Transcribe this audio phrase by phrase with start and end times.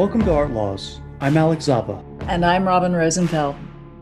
[0.00, 0.98] Welcome to Art Laws.
[1.20, 2.02] I'm Alex Zappa.
[2.26, 3.54] And I'm Robin Rosenfeld.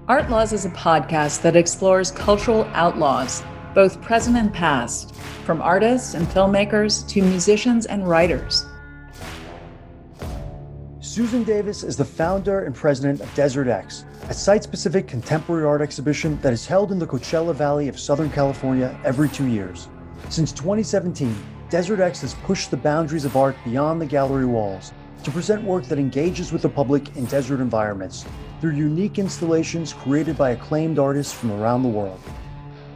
[0.06, 3.43] Art Laws is a podcast that explores cultural outlaws,
[3.74, 5.12] both present and past,
[5.45, 8.64] from artists and filmmakers to musicians and writers.
[11.00, 15.83] Susan Davis is the founder and president of Desert X, a site specific contemporary art
[15.83, 19.88] exhibition that is held in the Coachella Valley of Southern California every two years.
[20.28, 21.34] Since 2017,
[21.70, 24.92] Desert X has pushed the boundaries of art beyond the gallery walls
[25.24, 28.24] to present work that engages with the public in desert environments
[28.60, 32.20] through unique installations created by acclaimed artists from around the world.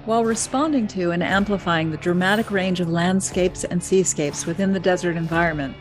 [0.04, 5.16] While responding to and amplifying the dramatic range of landscapes and seascapes within the desert
[5.16, 5.76] environment,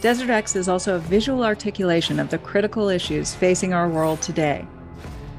[0.00, 4.66] Desert X is also a visual articulation of the critical issues facing our world today,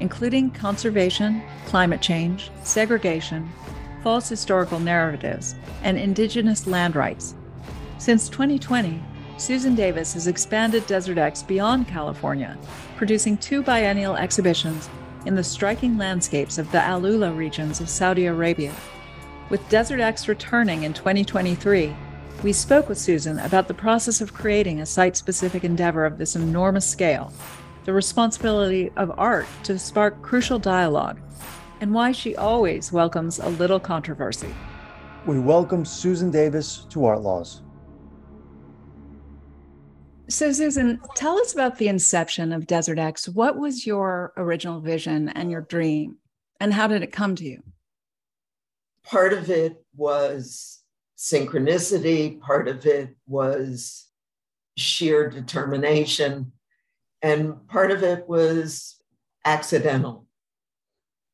[0.00, 3.48] including conservation, climate change, segregation,
[4.02, 7.36] false historical narratives, and indigenous land rights.
[7.98, 9.00] Since 2020,
[9.38, 12.56] Susan Davis has expanded Desert X beyond California,
[12.96, 14.88] producing two biennial exhibitions
[15.26, 18.72] in the striking landscapes of the AlUla regions of Saudi Arabia.
[19.50, 21.94] With Desert X returning in 2023,
[22.42, 26.34] we spoke with Susan about the process of creating a site specific endeavor of this
[26.34, 27.30] enormous scale,
[27.84, 31.20] the responsibility of art to spark crucial dialogue,
[31.82, 34.54] and why she always welcomes a little controversy.
[35.26, 37.60] We welcome Susan Davis to Art Laws.
[40.28, 43.28] So, Susan, tell us about the inception of Desert X.
[43.28, 46.16] What was your original vision and your dream,
[46.58, 47.62] and how did it come to you?
[49.04, 50.82] Part of it was
[51.16, 54.08] synchronicity, part of it was
[54.76, 56.50] sheer determination,
[57.22, 59.00] and part of it was
[59.44, 60.26] accidental.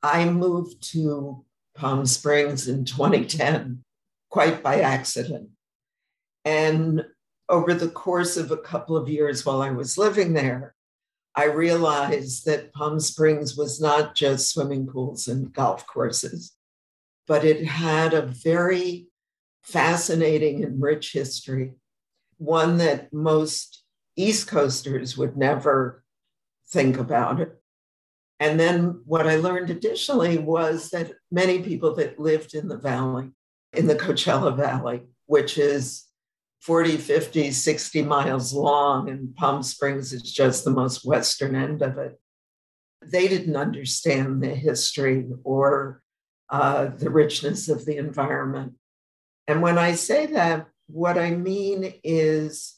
[0.02, 3.84] I moved to Palm Springs in 2010
[4.28, 5.48] quite by accident.
[6.44, 7.06] And
[7.52, 10.74] over the course of a couple of years while I was living there,
[11.36, 16.52] I realized that Palm Springs was not just swimming pools and golf courses,
[17.26, 19.08] but it had a very
[19.62, 21.74] fascinating and rich history,
[22.38, 23.84] one that most
[24.16, 26.02] East Coasters would never
[26.70, 27.60] think about it.
[28.40, 33.30] And then what I learned additionally was that many people that lived in the valley,
[33.74, 36.06] in the Coachella Valley, which is
[36.62, 41.98] 40, 50, 60 miles long, and Palm Springs is just the most western end of
[41.98, 42.20] it.
[43.04, 46.02] They didn't understand the history or
[46.50, 48.74] uh, the richness of the environment.
[49.48, 52.76] And when I say that, what I mean is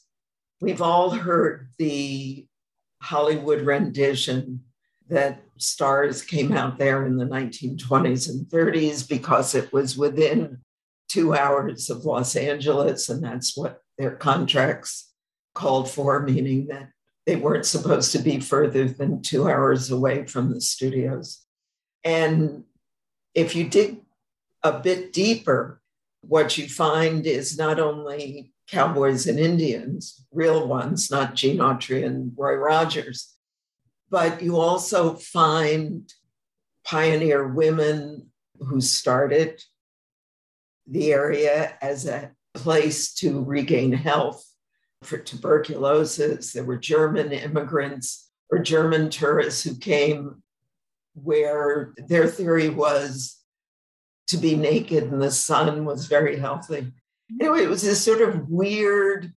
[0.61, 2.47] we've all heard the
[3.03, 4.61] Hollywood rendition
[5.09, 10.57] that stars came out there in the 1920s and 30s because it was within
[11.07, 15.13] two hours of Los Angeles, and that's what their contracts
[15.53, 16.89] called for, meaning that
[17.25, 21.45] they weren't supposed to be further than two hours away from the studios.
[22.03, 22.65] And
[23.33, 24.01] if you dig
[24.63, 25.81] a bit deeper,
[26.21, 32.31] what you find is not only cowboys and Indians, real ones, not Gene Autry and
[32.35, 33.35] Roy Rogers,
[34.09, 36.11] but you also find
[36.83, 38.27] pioneer women
[38.59, 39.61] who started
[40.87, 44.43] the area as a place to regain health
[45.03, 46.53] for tuberculosis.
[46.53, 50.41] There were German immigrants or German tourists who came
[51.13, 53.37] where their theory was
[54.27, 56.91] to be naked in the sun was very healthy.
[57.39, 59.33] Anyway, it was this sort of weird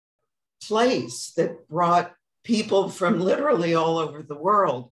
[0.62, 2.14] place that brought
[2.44, 4.90] people from literally all over the world.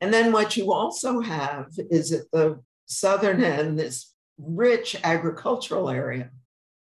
[0.00, 4.11] And then what you also have is at the southern end, this
[4.44, 6.30] rich agricultural area,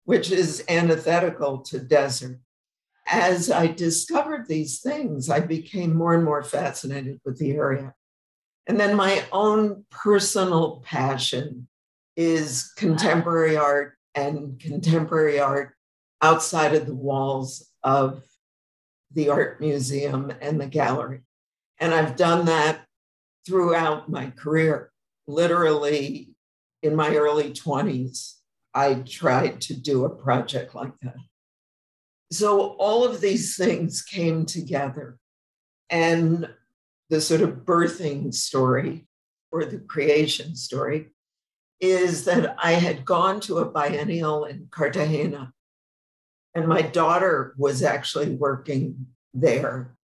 [0.04, 2.38] which is antithetical to desert.
[3.06, 7.94] As I discovered these things, I became more and more fascinated with the area.
[8.66, 11.68] And then my own personal passion
[12.16, 15.74] is contemporary art and contemporary art
[16.22, 18.22] outside of the walls of
[19.12, 21.22] the art museum and the gallery.
[21.78, 22.84] And I've done that
[23.46, 24.92] throughout my career,
[25.26, 26.34] literally
[26.82, 28.34] in my early 20s,
[28.74, 31.16] I tried to do a project like that.
[32.32, 35.18] So all of these things came together.
[35.90, 36.48] And
[37.08, 39.06] the sort of birthing story
[39.50, 41.08] or the creation story
[41.80, 45.52] is that I had gone to a biennial in Cartagena,
[46.54, 49.96] and my daughter was actually working there.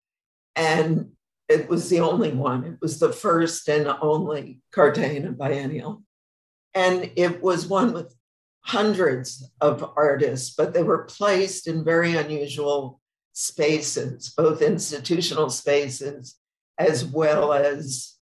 [0.55, 1.11] And
[1.49, 6.04] it was the only one, it was the first and only Cartagena biennial.
[6.75, 8.15] And it was one with
[8.62, 13.00] hundreds of artists, but they were placed in very unusual
[13.32, 16.37] spaces, both institutional spaces
[16.79, 18.17] as well as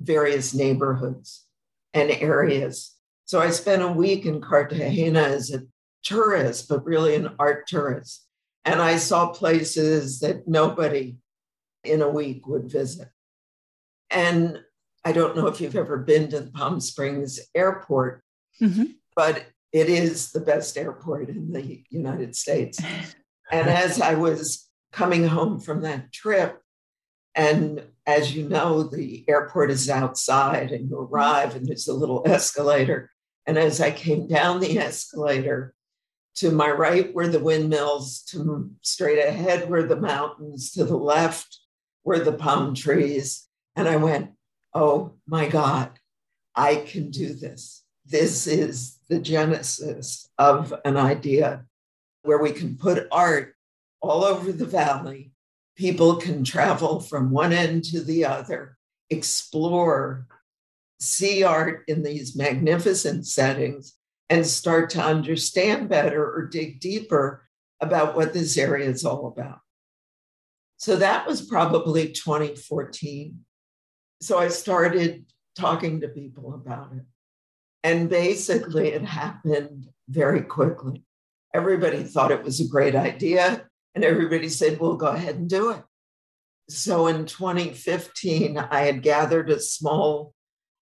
[0.00, 1.46] various neighborhoods
[1.94, 2.94] and areas.
[3.26, 5.62] So I spent a week in Cartagena as a
[6.02, 8.26] tourist, but really an art tourist.
[8.64, 11.16] And I saw places that nobody
[11.84, 13.08] in a week would visit.
[14.10, 14.60] And
[15.04, 18.22] I don't know if you've ever been to the Palm Springs airport,
[18.60, 18.84] mm-hmm.
[19.16, 22.80] but it is the best airport in the United States.
[23.50, 26.58] and as I was coming home from that trip,
[27.34, 32.22] and as you know, the airport is outside, and you arrive, and there's a little
[32.26, 33.10] escalator.
[33.46, 35.74] And as I came down the escalator,
[36.36, 41.58] to my right were the windmills, to straight ahead were the mountains, to the left
[42.04, 43.48] were the palm trees.
[43.76, 44.30] And I went,
[44.74, 45.90] Oh my God,
[46.54, 47.84] I can do this.
[48.06, 51.64] This is the genesis of an idea
[52.22, 53.54] where we can put art
[54.00, 55.32] all over the valley.
[55.76, 58.76] People can travel from one end to the other,
[59.10, 60.26] explore,
[61.00, 63.94] see art in these magnificent settings,
[64.30, 67.46] and start to understand better or dig deeper
[67.80, 69.58] about what this area is all about.
[70.76, 73.44] So that was probably 2014.
[74.22, 75.24] So I started
[75.58, 77.02] talking to people about it.
[77.82, 81.02] And basically, it happened very quickly.
[81.52, 83.66] Everybody thought it was a great idea,
[83.96, 85.82] and everybody said, Well, go ahead and do it.
[86.68, 90.34] So in 2015, I had gathered a small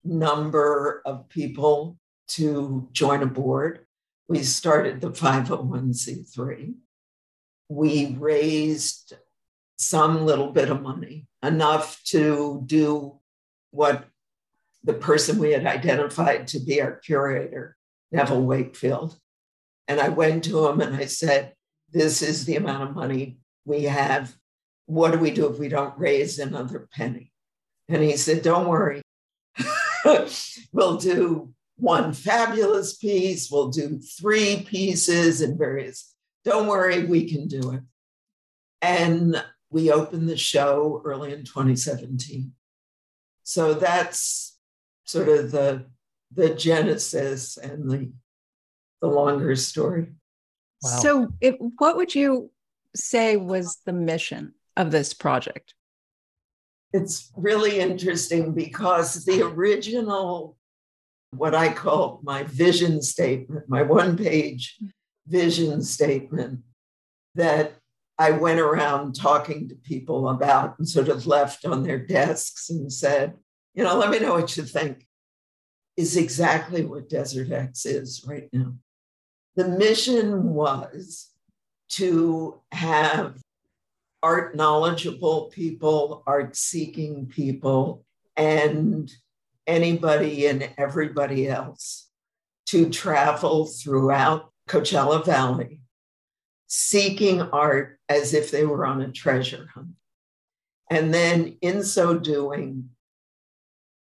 [0.04, 2.00] number of people
[2.30, 3.86] to join a board.
[4.28, 6.74] We started the 501c3.
[7.69, 9.13] We raised
[9.78, 13.19] some little bit of money, enough to do
[13.72, 14.06] what
[14.84, 17.75] the person we had identified to be our curator,
[18.12, 19.18] Neville Wakefield.
[19.88, 21.54] And I went to him and I said,
[21.92, 24.36] This is the amount of money we have.
[24.86, 27.31] What do we do if we don't raise another penny?
[27.90, 29.02] And he said, Don't worry.
[30.72, 36.13] we'll do one fabulous piece, we'll do three pieces and various.
[36.44, 37.81] Don't worry, we can do it.
[38.81, 42.52] And we opened the show early in 2017.
[43.48, 44.58] So that's
[45.06, 45.86] sort of the
[46.34, 48.12] the genesis and the
[49.00, 50.08] the longer story.
[50.84, 51.00] Wow.
[51.00, 52.52] So, it, what would you
[52.94, 55.74] say was the mission of this project?
[56.92, 60.58] It's really interesting because the original,
[61.32, 64.90] what I call my vision statement, my one page mm.
[65.26, 66.64] vision statement
[67.36, 67.76] that
[68.19, 72.92] I went around talking to people about and sort of left on their desks and
[72.92, 73.36] said,
[73.75, 75.06] you know, let me know what you think,
[75.96, 78.74] is exactly what Desert X is right now.
[79.56, 81.30] The mission was
[81.90, 83.38] to have
[84.24, 88.04] art knowledgeable people, art seeking people,
[88.36, 89.12] and
[89.68, 92.10] anybody and everybody else
[92.68, 95.81] to travel throughout Coachella Valley
[96.68, 99.96] seeking art as if they were on a treasure hunt.
[100.90, 102.90] And then, in so doing,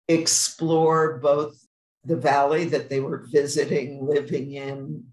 [0.08, 1.66] explore both
[2.04, 5.06] the valley that they were visiting, living in,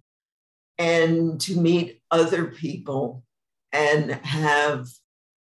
[0.78, 3.22] and to meet other people
[3.72, 4.88] and have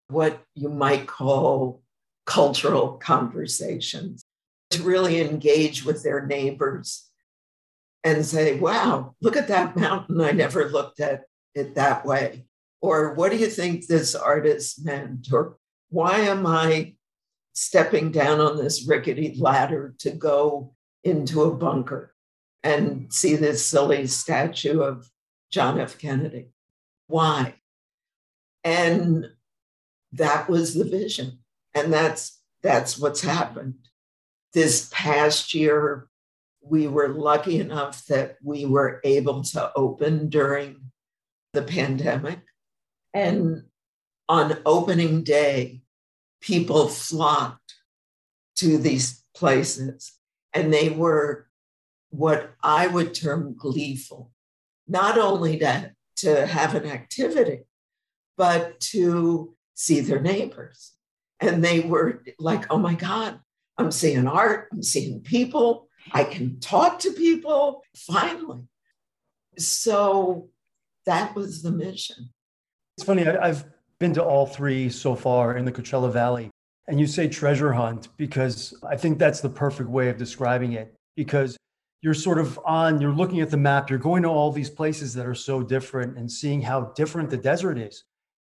[0.09, 1.83] what you might call
[2.27, 4.25] cultural conversations,
[4.71, 7.11] to really engage with their neighbors
[8.05, 12.47] and say, wow, look at that mountain I never looked at it that way?
[12.81, 15.29] Or what do you think this artist meant?
[15.33, 15.57] Or
[15.91, 16.95] why am I
[17.53, 22.15] stepping down on this rickety ladder to go into a bunker
[22.63, 25.09] and see this silly statue of
[25.51, 25.99] John F.
[25.99, 26.49] Kennedy?
[27.07, 27.55] Why?
[28.65, 29.29] And
[30.13, 31.39] that was the vision.
[31.75, 33.75] And that's that's what's happened.
[34.55, 36.09] This past year,
[36.63, 40.93] we were lucky enough that we were able to open during
[41.53, 42.41] the pandemic.
[43.15, 43.59] And mm-hmm.
[44.29, 45.83] on opening day,
[46.41, 47.75] people flocked
[48.57, 50.13] to these places,
[50.53, 51.47] and they were
[52.11, 54.31] what I would term gleeful,
[54.87, 57.61] not only to, to have an activity,
[58.37, 60.93] but to see their neighbors.
[61.41, 63.41] And they were like, oh my God,
[63.79, 68.63] I'm seeing art, I'm seeing people, I can talk to people finally.
[69.59, 70.51] So
[71.07, 72.31] that was the mission.
[72.97, 73.67] It's funny, I, have
[73.99, 76.51] been to all three so far in the Coachella Valley.
[76.89, 80.95] And you say treasure hunt because I think that's the perfect way of describing it
[81.17, 81.57] because
[82.03, 85.15] you're sort of on, you're looking at the map, you're going to all these places
[85.15, 88.05] that are so different and seeing how different the desert is.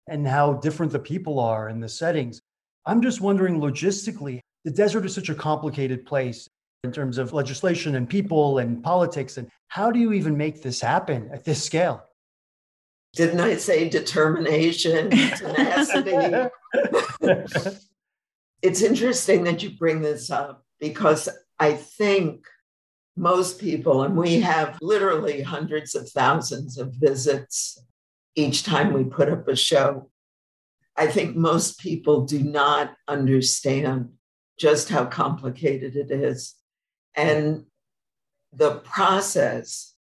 [0.07, 2.41] and how different the people are and the settings.
[2.85, 6.47] I'm just wondering logistically, the desert is such a complicated place
[6.83, 9.37] in terms of legislation and people and politics.
[9.37, 12.03] And how do you even make this happen at this scale?
[13.15, 16.49] Didn't I say determination, tenacity?
[18.61, 21.29] it's interesting that you bring this up because
[21.59, 22.45] I think
[23.15, 27.77] most people, and we have literally hundreds of thousands of visits
[28.35, 30.09] each time we put up a show.
[30.97, 34.09] I think most people do not understand
[34.59, 36.55] just how complicated it is.
[37.15, 37.65] And
[38.51, 39.93] the process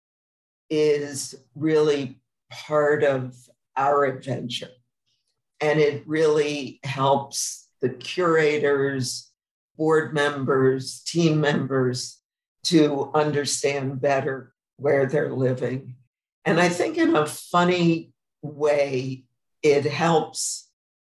[0.69, 2.20] is really
[2.51, 3.35] part of
[3.75, 4.69] our adventure.
[5.59, 9.31] And it really helps the curators,
[9.77, 12.19] board members, team members
[12.63, 15.95] to understand better where they're living.
[16.45, 19.25] And I think in a funny way,
[19.61, 20.69] it helps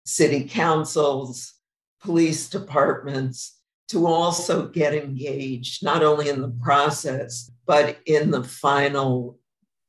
[0.04, 1.54] city councils,
[2.00, 3.58] police departments
[3.88, 9.38] to also get engaged, not only in the process, but in the final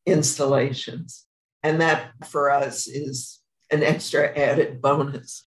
[0.05, 1.25] installations.
[1.63, 3.39] And that for us is
[3.71, 5.47] an extra added bonus.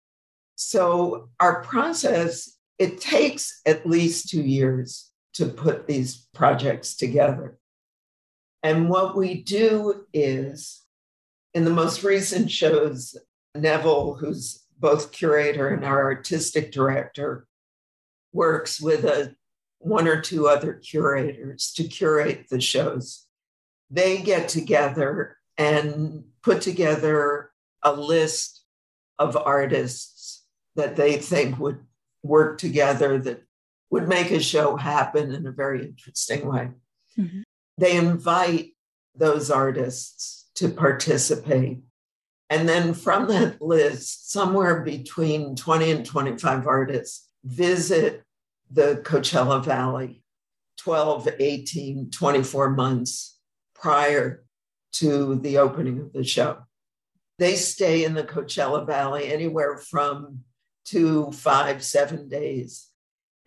[0.56, 7.58] So our process, it takes at least two years to put these projects together.
[8.64, 10.84] And what we do is
[11.54, 13.16] in the most recent shows,
[13.56, 17.46] Neville, who's both curator and our artistic director,
[18.34, 19.36] works with a
[19.80, 23.26] one or two other curators to curate the shows.
[23.90, 27.52] They get together and put together
[27.84, 28.64] a list
[29.20, 31.80] of artists that they think would
[32.24, 33.44] work together that
[33.92, 36.70] would make a show happen in a very interesting way.
[37.18, 37.42] Mm-hmm.
[37.78, 38.72] They invite
[39.16, 41.80] those artists to participate.
[42.50, 48.24] And then from that list, somewhere between 20 and 25 artists visit
[48.72, 50.24] the Coachella Valley
[50.78, 53.38] 12, 18, 24 months
[53.76, 54.44] prior
[54.94, 56.58] to the opening of the show.
[57.38, 60.44] They stay in the Coachella Valley anywhere from
[60.86, 62.88] two, five, seven days.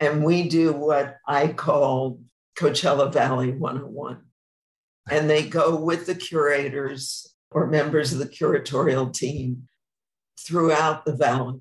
[0.00, 2.20] And we do what I call
[2.58, 4.22] Coachella Valley 101.
[5.10, 9.68] And they go with the curators or members of the curatorial team
[10.38, 11.60] throughout the valley.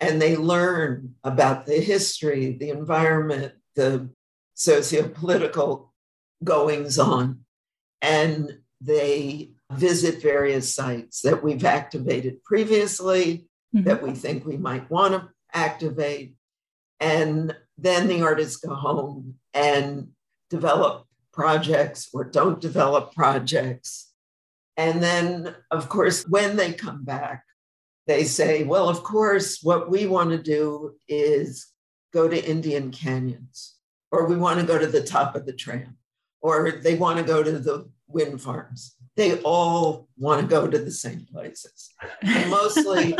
[0.00, 4.10] And they learn about the history, the environment, the
[4.54, 5.92] socio-political
[6.42, 7.40] goings on.
[8.02, 13.84] And they visit various sites that we've activated previously, mm-hmm.
[13.84, 16.34] that we think we might want to activate.
[17.00, 20.08] And then the artists go home and
[20.50, 24.12] develop projects or don't develop projects.
[24.76, 27.44] And then, of course, when they come back,
[28.06, 31.68] they say, well, of course, what we want to do is
[32.12, 33.76] go to Indian canyons,
[34.12, 35.96] or we want to go to the top of the tram,
[36.42, 38.96] or they want to go to the wind farms.
[39.16, 41.90] They all want to go to the same places.
[42.22, 43.16] And mostly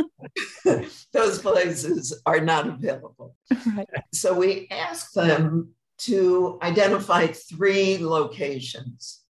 [1.12, 3.37] those places are not available.
[3.76, 3.88] Right.
[4.12, 9.21] So we ask them to identify three locations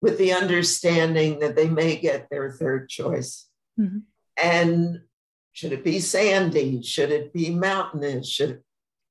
[0.00, 3.46] with the understanding that they may get their third choice.
[3.78, 3.98] Mm-hmm.
[4.42, 5.02] And
[5.52, 6.82] should it be sandy?
[6.82, 8.28] Should it be mountainous?
[8.28, 8.64] Should it...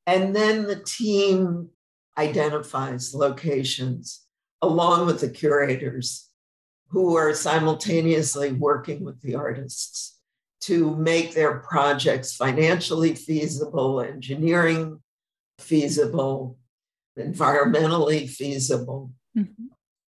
[0.06, 1.70] And then the team
[2.18, 4.26] identifies locations
[4.62, 6.30] along with the curators
[6.90, 10.20] who are simultaneously working with the artists
[10.62, 15.02] to make their projects financially feasible, engineering
[15.58, 16.58] feasible,
[17.18, 19.66] environmentally feasible, mm-hmm.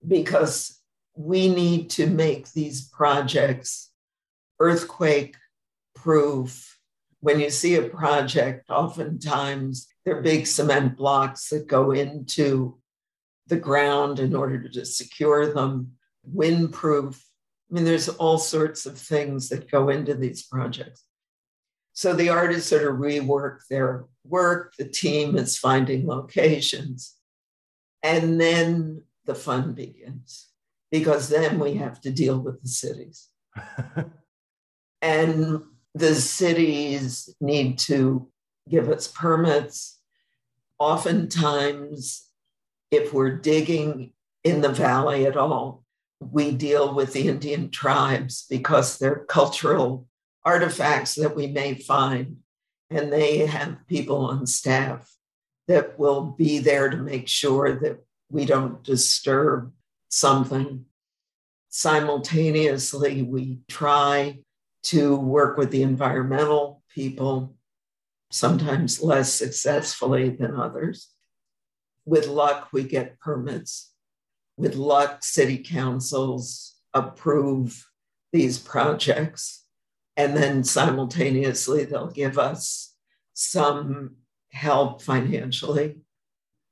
[0.08, 0.80] because
[1.16, 3.92] we need to make these projects
[4.60, 5.36] earthquake
[5.96, 6.78] proof.
[7.20, 12.81] When you see a project, oftentimes they're big cement blocks that go into
[13.52, 15.92] the ground in order to secure them,
[16.34, 17.22] windproof.
[17.70, 21.04] I mean, there's all sorts of things that go into these projects.
[21.92, 27.18] So the artists are to rework their work, the team is finding locations,
[28.02, 30.48] and then the fun begins
[30.90, 33.28] because then we have to deal with the cities.
[35.02, 35.62] and
[35.94, 38.30] the cities need to
[38.70, 40.00] give us permits.
[40.80, 42.31] Oftentimes,
[42.92, 44.12] if we're digging
[44.44, 45.84] in the valley at all,
[46.20, 50.08] we deal with the Indian tribes because they're cultural
[50.44, 52.38] artifacts that we may find.
[52.90, 55.10] And they have people on staff
[55.68, 59.72] that will be there to make sure that we don't disturb
[60.10, 60.86] something.
[61.70, 64.40] Simultaneously, we try
[64.84, 67.56] to work with the environmental people,
[68.32, 71.10] sometimes less successfully than others.
[72.06, 73.92] With luck, we get permits.
[74.58, 77.88] With luck, city councils approve
[78.34, 79.66] these projects.
[80.18, 82.96] And then simultaneously, they'll give us
[83.34, 84.18] some
[84.52, 85.98] help financially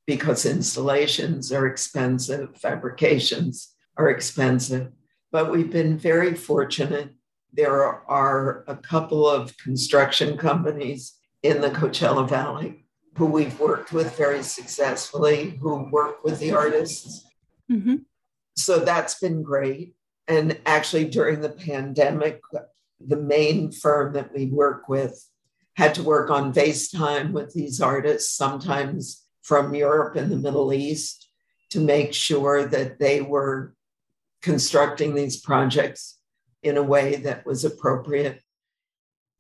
[0.06, 4.92] because installations are expensive, fabrications are expensive.
[5.32, 7.12] But we've been very fortunate.
[7.54, 12.86] There are a couple of construction companies in the Coachella Valley
[13.20, 17.26] who we've worked with very successfully, who work with the artists.
[17.70, 17.98] Mm-hmm.
[18.56, 19.94] So that's been great.
[20.30, 22.40] And actually, during the pandemic,
[23.06, 25.22] the main firm that we work with
[25.76, 31.28] had to work on FaceTime with these artists, sometimes from Europe and the Middle East,
[31.72, 33.76] to make sure that they were
[34.42, 36.20] constructing these projects
[36.64, 38.42] in a way that was appropriate.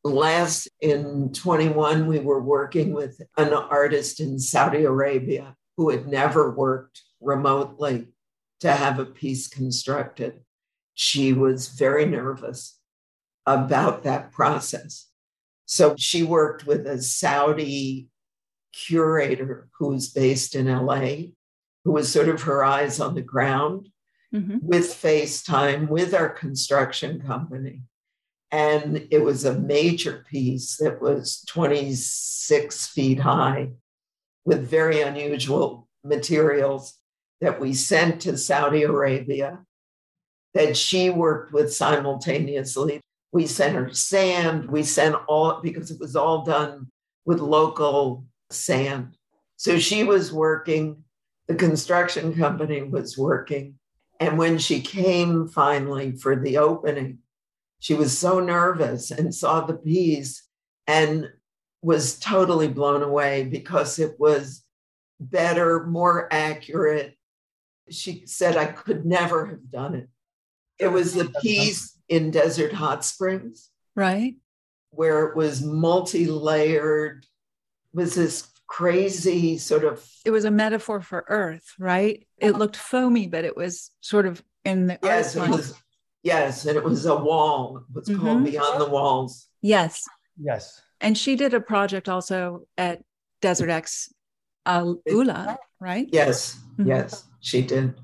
[0.04, 6.52] Last in 21, we were working with an artist in Saudi Arabia who had never
[6.52, 8.08] worked remotely
[8.62, 10.42] to have a piece constructed.
[10.94, 12.78] She was very nervous
[13.46, 15.08] about that process.
[15.66, 18.10] So she worked with a Saudi
[18.74, 21.32] curator who was based in LA,
[21.84, 23.90] who was sort of her eyes on the ground
[24.34, 24.58] mm-hmm.
[24.62, 27.84] with FaceTime with our construction company.
[28.52, 33.70] And it was a major piece that was 26 feet high
[34.46, 36.96] with very unusual materials
[37.42, 39.60] that we sent to Saudi Arabia
[40.56, 43.02] that she worked with simultaneously
[43.32, 44.70] we sent her sand.
[44.70, 46.88] We sent all, because it was all done
[47.26, 49.16] with local sand.
[49.58, 51.04] So she was working,
[51.48, 53.76] the construction company was working.
[54.20, 57.20] And when she came finally for the opening,
[57.80, 60.44] she was so nervous and saw the piece
[60.86, 61.30] and
[61.82, 64.64] was totally blown away because it was
[65.20, 67.16] better, more accurate.
[67.90, 70.10] She said, I could never have done it.
[70.78, 73.70] It was the piece in Desert Hot Springs.
[73.96, 74.36] Right.
[74.92, 77.26] Where it was multi layered,
[77.94, 80.06] was this crazy sort of.
[80.26, 82.26] It was a metaphor for Earth, right?
[82.38, 85.00] It looked foamy, but it was sort of in the.
[85.04, 85.76] Yes, it was.
[86.24, 87.78] Yes, and it was a wall.
[87.78, 88.22] It was mm-hmm.
[88.22, 89.48] called Beyond the Walls.
[89.62, 90.04] Yes.
[90.38, 90.82] Yes.
[91.02, 93.02] And she did a project also at
[93.42, 94.12] Desert X
[94.66, 96.08] uh, Ula, right?
[96.12, 96.90] Yes, mm-hmm.
[96.90, 97.96] yes, she did.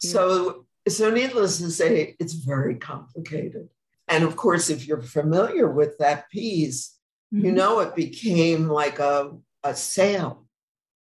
[0.00, 3.68] So so, needless to say, it's very complicated.
[4.08, 6.96] And of course, if you're familiar with that piece,
[7.34, 7.44] mm-hmm.
[7.44, 9.32] you know it became like a,
[9.64, 10.46] a sail.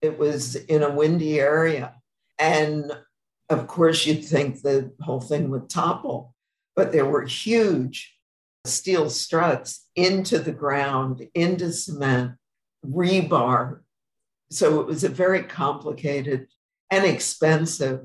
[0.01, 1.93] It was in a windy area.
[2.39, 2.91] And
[3.49, 6.33] of course, you'd think the whole thing would topple,
[6.75, 8.15] but there were huge
[8.65, 12.33] steel struts into the ground, into cement,
[12.85, 13.81] rebar.
[14.51, 16.47] So it was a very complicated
[16.91, 18.01] and expensive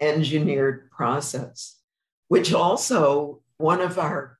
[0.00, 1.76] engineered process,
[2.28, 4.38] which also one of our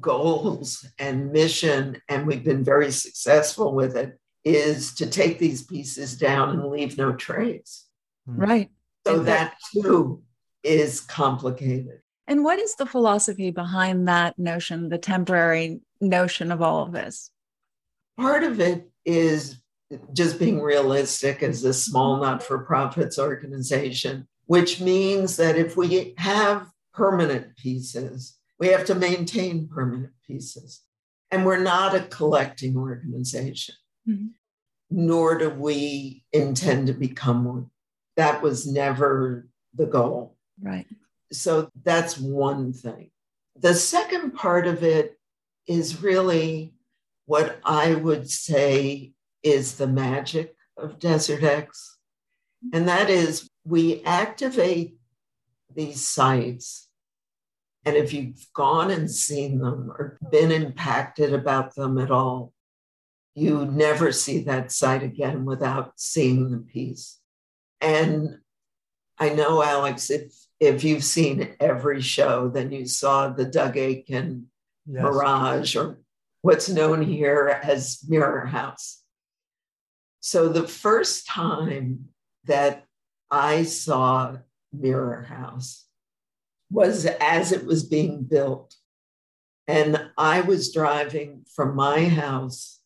[0.00, 6.16] goals and mission, and we've been very successful with it, is to take these pieces
[6.16, 7.86] down and leave no trace.
[8.26, 8.36] Hmm.
[8.36, 8.70] Right.
[9.06, 10.22] So that too
[10.64, 12.00] is complicated.
[12.26, 17.30] And what is the philosophy behind that notion, the temporary notion of all of this?
[18.18, 19.60] Part of it is
[20.12, 26.14] just being realistic as a small not for profits organization which means that if we
[26.18, 30.82] have permanent pieces, we have to maintain permanent pieces.
[31.30, 33.74] And we're not a collecting organization,
[34.08, 34.28] mm-hmm.
[34.90, 37.70] nor do we intend to become one.
[38.16, 40.36] That was never the goal.
[40.62, 40.86] Right.
[41.32, 43.10] So that's one thing.
[43.58, 45.18] The second part of it
[45.66, 46.74] is really
[47.26, 49.12] what I would say
[49.42, 51.98] is the magic of Desert X.
[52.72, 54.96] And that is we activate
[55.74, 56.88] these sites.
[57.84, 62.52] And if you've gone and seen them or been impacted about them at all,
[63.34, 67.20] you never see that site again without seeing the piece.
[67.80, 68.38] And
[69.18, 74.46] I know, Alex, if if you've seen every show, then you saw the Doug Aitken
[74.86, 75.02] yes.
[75.02, 76.00] Mirage or
[76.42, 79.02] what's known here as Mirror House.
[80.20, 82.08] So the first time
[82.44, 82.84] that
[83.30, 84.36] I saw
[84.72, 85.84] Mirror House
[86.70, 88.74] was as it was being built.
[89.68, 92.80] And I was driving from my house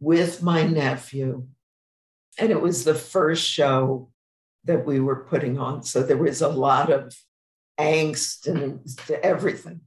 [0.00, 1.46] with my nephew.
[2.38, 4.09] And it was the first show
[4.64, 5.82] that we were putting on.
[5.82, 7.14] So there was a lot of
[7.78, 8.80] angst and
[9.22, 9.80] everything.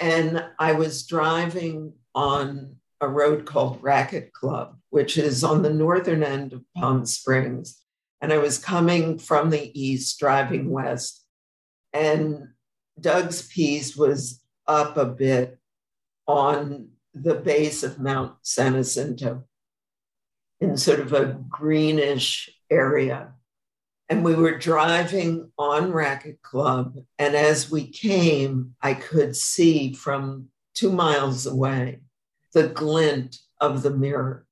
[0.00, 6.22] And I was driving on a road called Racquet Club, which is on the northern
[6.22, 7.78] end of Palm Springs.
[8.20, 11.24] And I was coming from the east, driving west.
[11.92, 12.48] And
[13.00, 15.58] Doug's piece was up a bit
[16.26, 19.44] on the base of Mount San Jacinto
[20.60, 23.31] in sort of a greenish area.
[24.08, 26.96] And we were driving on Racquet Club.
[27.18, 32.00] And as we came, I could see from two miles away
[32.52, 34.46] the glint of the mirror.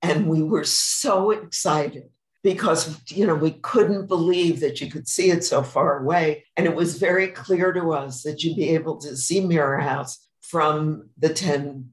[0.00, 2.08] And we were so excited
[2.42, 6.66] because you know we couldn't believe that you could see it so far away and
[6.66, 11.08] it was very clear to us that you'd be able to see mirror house from
[11.18, 11.90] the 10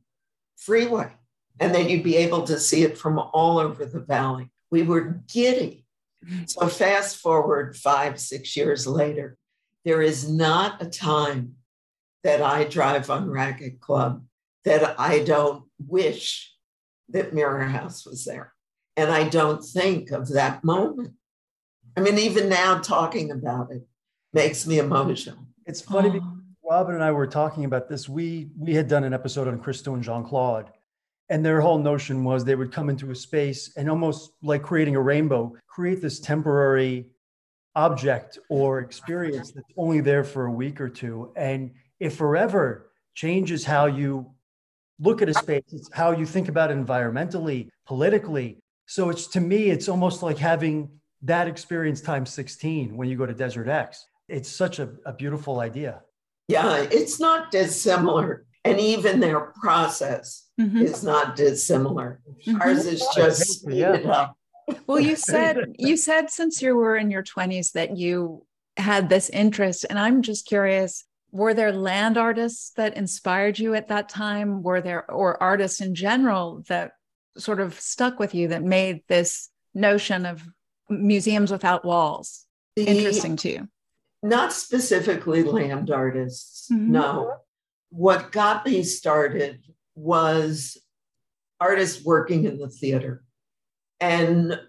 [0.57, 1.11] freeway
[1.59, 5.21] and then you'd be able to see it from all over the valley we were
[5.31, 5.85] giddy
[6.45, 9.38] so fast forward five six years later
[9.86, 11.55] there is not a time
[12.23, 14.23] that i drive on racquet club
[14.65, 16.53] that I don't wish
[17.10, 18.53] that Mirror House was there.
[18.95, 21.13] And I don't think of that moment.
[21.95, 23.88] I mean, even now talking about it
[24.34, 25.47] makes me emotional.
[25.65, 26.13] It's funny oh.
[26.13, 26.29] because
[26.69, 28.08] Robin and I were talking about this.
[28.08, 30.69] We we had done an episode on Christo and Jeanne-Claude,
[31.29, 34.95] and their whole notion was they would come into a space and almost like creating
[34.95, 37.05] a rainbow, create this temporary
[37.75, 41.31] object or experience that's only there for a week or two.
[41.35, 44.31] And it forever changes how you
[44.99, 48.57] look at a space, it's how you think about it environmentally, politically.
[48.85, 50.89] So it's to me, it's almost like having
[51.21, 54.05] that experience times 16 when you go to Desert X.
[54.27, 56.01] It's such a, a beautiful idea.
[56.47, 58.45] Yeah, it's not dissimilar.
[58.69, 60.77] And even their process mm-hmm.
[60.77, 62.21] is not dissimilar.
[62.45, 62.62] Mm-hmm.
[62.62, 64.12] Ours is just speeded yeah.
[64.12, 64.38] up.
[64.88, 68.45] Well, you said you said since you were in your 20s that you
[68.77, 69.86] had this interest.
[69.89, 74.82] And I'm just curious, were there land artists that inspired you at that time were
[74.82, 76.93] there or artists in general that
[77.38, 80.47] sort of stuck with you that made this notion of
[80.89, 83.67] museums without walls the, interesting to you
[84.23, 86.91] not specifically land artists mm-hmm.
[86.91, 87.34] no
[87.89, 89.63] what got me started
[89.95, 90.78] was
[91.60, 93.23] artists working in the theater
[93.99, 94.60] and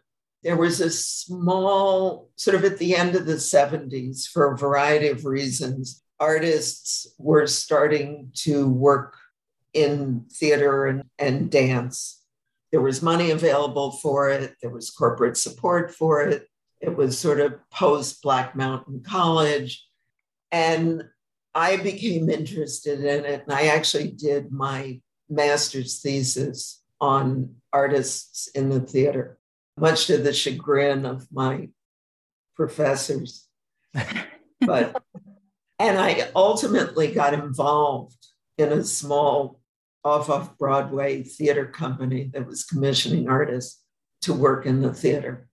[0.43, 5.09] there was a small sort of at the end of the 70s for a variety
[5.09, 9.17] of reasons artists were starting to work
[9.73, 12.23] in theater and, and dance.
[12.71, 16.47] There was money available for it, there was corporate support for it.
[16.81, 19.85] It was sort of post Black Mountain College.
[20.53, 21.05] And
[21.55, 23.45] I became interested in it.
[23.45, 29.39] And I actually did my master's thesis on artists in the theater,
[29.77, 31.69] much to the chagrin of my
[32.55, 33.49] professors.
[34.61, 35.03] but
[35.79, 38.27] and I ultimately got involved
[38.59, 39.61] in a small
[40.05, 43.83] off off Broadway theater company that was commissioning artists
[44.23, 45.49] to work in the theater.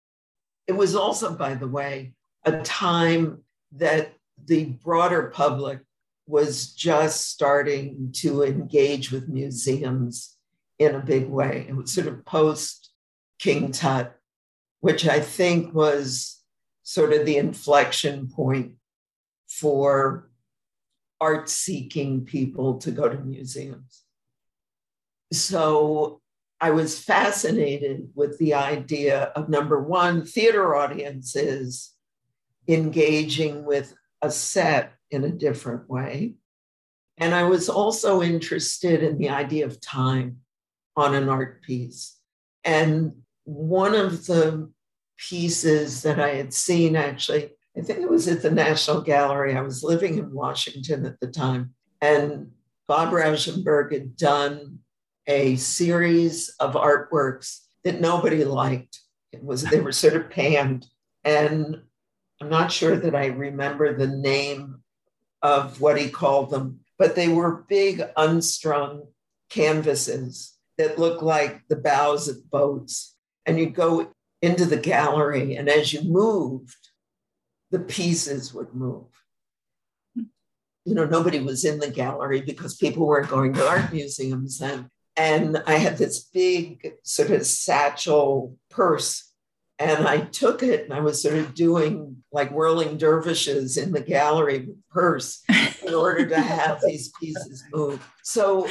[0.67, 5.81] It was also, by the way, a time that the broader public
[6.27, 10.37] was just starting to engage with museums
[10.79, 11.67] in a big way.
[11.69, 12.91] It was sort of post
[13.39, 14.15] King Tut,
[14.81, 16.43] which I think was
[16.83, 18.73] sort of the inflection point
[19.49, 20.31] for
[21.21, 24.03] art seeking people to go to museums.
[25.33, 26.21] So
[26.61, 31.93] I was fascinated with the idea of number one, theater audiences
[32.69, 36.35] engaging with a set in a different way.
[37.19, 40.39] And I was also interested in the idea of time
[40.97, 42.19] on an art piece.
[42.65, 43.13] And
[43.45, 44.71] one of the
[45.17, 49.55] pieces that I had seen actually I think it was at the National Gallery.
[49.55, 52.51] I was living in Washington at the time, and
[52.89, 54.79] Bob Rauschenberg had done
[55.27, 59.01] a series of artworks that nobody liked.
[59.33, 60.87] It was they were sort of panned,
[61.23, 61.83] and
[62.41, 64.83] I'm not sure that I remember the name
[65.47, 69.07] of what he called them, but they were big unstrung
[69.49, 73.15] canvases that looked like the bows of boats.
[73.47, 76.89] And you go into the gallery, and as you moved,
[77.71, 79.07] the pieces would move.
[80.85, 84.91] You know, nobody was in the gallery because people weren't going to art museums then.
[85.17, 89.33] And I had this big sort of satchel purse.
[89.79, 94.01] And I took it and I was sort of doing like whirling dervishes in the
[94.01, 95.43] gallery with purse
[95.87, 98.07] in order to have these pieces move.
[98.23, 98.69] So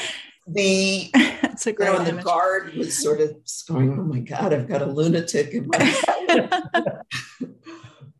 [0.47, 3.35] the That's a great you know, the guard was sort of
[3.67, 6.51] going, Oh my God, I've got a lunatic in my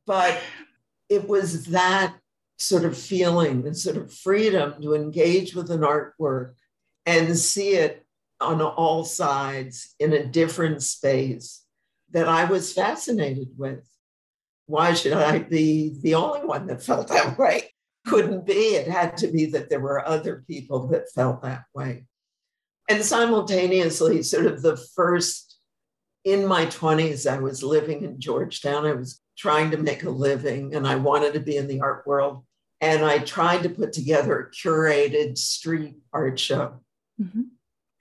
[0.05, 0.39] but
[1.09, 2.15] it was that
[2.57, 6.53] sort of feeling, the sort of freedom to engage with an artwork
[7.05, 8.05] and see it
[8.41, 11.64] on all sides in a different space
[12.15, 13.85] that I was fascinated with.
[14.67, 17.73] Why should I be the only one that felt that way?
[18.07, 18.53] Couldn't be.
[18.53, 22.05] It had to be that there were other people that felt that way.
[22.89, 25.57] And simultaneously, sort of the first
[26.23, 28.85] in my 20s, I was living in Georgetown.
[28.85, 32.07] I was trying to make a living and I wanted to be in the art
[32.07, 32.45] world.
[32.79, 36.79] And I tried to put together a curated street art show.
[37.21, 37.41] Mm-hmm.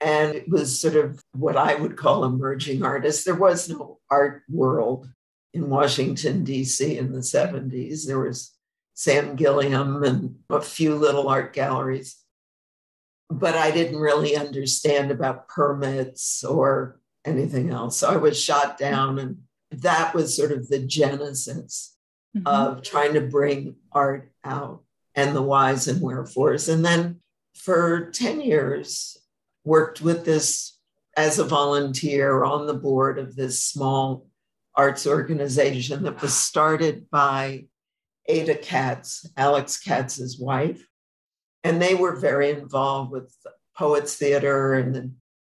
[0.01, 3.23] And it was sort of what I would call emerging artists.
[3.23, 5.07] There was no art world
[5.53, 6.97] in Washington, D.C.
[6.97, 8.05] in the 70s.
[8.05, 8.51] There was
[8.93, 12.17] Sam Gilliam and a few little art galleries.
[13.29, 17.97] But I didn't really understand about permits or anything else.
[17.97, 19.37] So I was shot down, and
[19.71, 21.95] that was sort of the genesis
[22.35, 22.45] mm-hmm.
[22.45, 24.83] of trying to bring art out
[25.15, 26.69] and the whys and wherefores.
[26.69, 27.21] And then
[27.55, 29.17] for 10 years,
[29.65, 30.77] worked with this
[31.17, 34.27] as a volunteer on the board of this small
[34.75, 37.65] arts organization that was started by
[38.27, 40.85] Ada Katz, Alex Katz's wife.
[41.63, 43.33] And they were very involved with
[43.75, 45.11] Poets Theater and the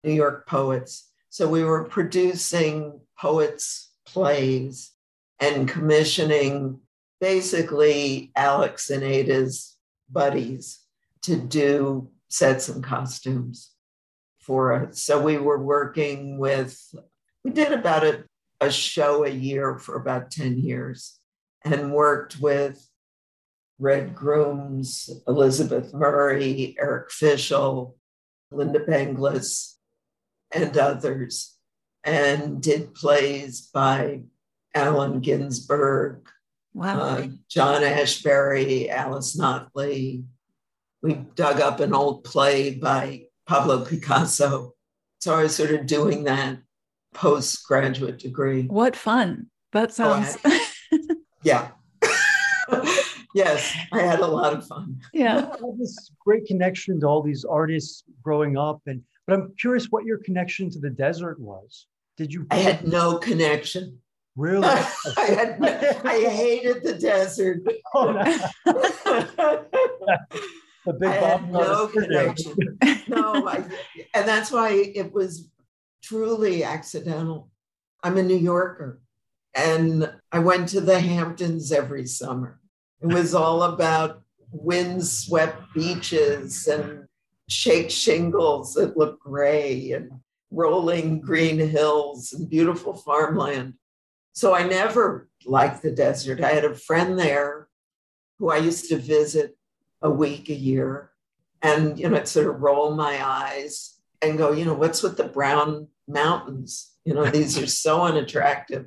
[0.04, 1.10] New York Poets.
[1.30, 4.92] So we were producing poets' plays
[5.40, 6.80] and commissioning
[7.20, 9.76] basically Alex and Ada's
[10.10, 10.80] buddies
[11.24, 13.75] to do sets and costumes
[14.46, 15.02] for us.
[15.02, 16.80] So we were working with,
[17.44, 18.24] we did about a,
[18.62, 21.20] a show a year for about 10 years
[21.64, 22.88] and worked with
[23.80, 27.96] Red Grooms, Elizabeth Murray, Eric Fischl,
[28.54, 29.74] Lynda Benglis,
[30.54, 31.58] and others,
[32.04, 34.22] and did plays by
[34.74, 36.28] Allen Ginsberg,
[36.74, 37.00] wow.
[37.00, 40.24] uh, John Ashbery, Alice Notley.
[41.02, 44.74] We dug up an old play by Pablo Picasso.
[45.20, 46.58] So I was sort of doing that
[47.14, 48.64] postgraduate degree.
[48.64, 49.48] What fun.
[49.72, 50.38] That oh, sounds.
[50.46, 50.60] Oh,
[50.92, 51.70] I, yeah.
[53.36, 55.00] yes, I had a lot of fun.
[55.14, 55.50] Yeah.
[55.78, 60.20] this great connection to all these artists growing up and but I'm curious what your
[60.20, 61.88] connection to the desert was.
[62.18, 62.46] Did you?
[62.52, 64.00] I had no connection.
[64.36, 64.68] Really?
[65.18, 66.02] I had.
[66.06, 67.64] I hated the desert.
[67.94, 69.66] Oh, no.
[70.86, 72.56] The big I had no connection.
[73.08, 73.64] no, I,
[74.14, 75.50] and that's why it was
[76.04, 77.50] truly accidental.
[78.04, 79.02] I'm a New Yorker,
[79.56, 82.60] and I went to the Hamptons every summer.
[83.02, 84.22] It was all about
[84.52, 87.08] windswept beaches and
[87.50, 90.12] shake shingles that look gray and
[90.52, 93.74] rolling green hills and beautiful farmland.
[94.34, 96.42] So I never liked the desert.
[96.42, 97.68] I had a friend there
[98.40, 99.58] who I used to visit
[100.02, 101.12] a week a year
[101.66, 105.18] and, you know, I'd sort of roll my eyes and go, you know, what's with
[105.18, 106.92] the brown mountains?
[107.06, 108.86] You know, these are so unattractive.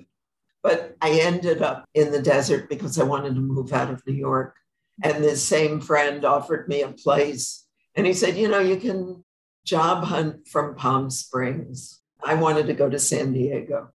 [0.62, 4.14] But I ended up in the desert because I wanted to move out of New
[4.14, 4.54] York.
[5.02, 7.66] And this same friend offered me a place
[7.96, 9.24] and he said, You know, you can
[9.64, 12.00] job hunt from Palm Springs.
[12.22, 13.90] I wanted to go to San Diego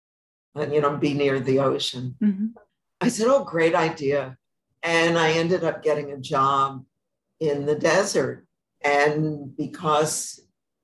[0.55, 2.17] and, you know, be near the ocean.
[2.23, 2.47] Mm-hmm.
[3.01, 4.37] I said, Oh, great idea.
[4.83, 6.85] And I ended up getting a job
[7.41, 8.47] in the desert.
[8.83, 10.41] And because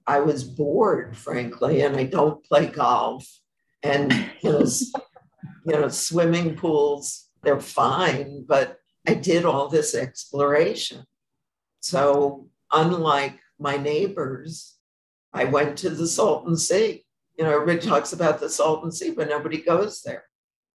[0.06, 3.26] I was bored, frankly, and I don't play golf,
[3.82, 4.12] and
[4.42, 4.66] you know,
[5.66, 11.04] you know, swimming pools, they're fine, but I did all this exploration.
[11.80, 14.76] So unlike my neighbors,
[15.32, 17.04] I went to the Salton Sea.
[17.38, 20.24] You know, everybody talks about the Salton Sea, but nobody goes there.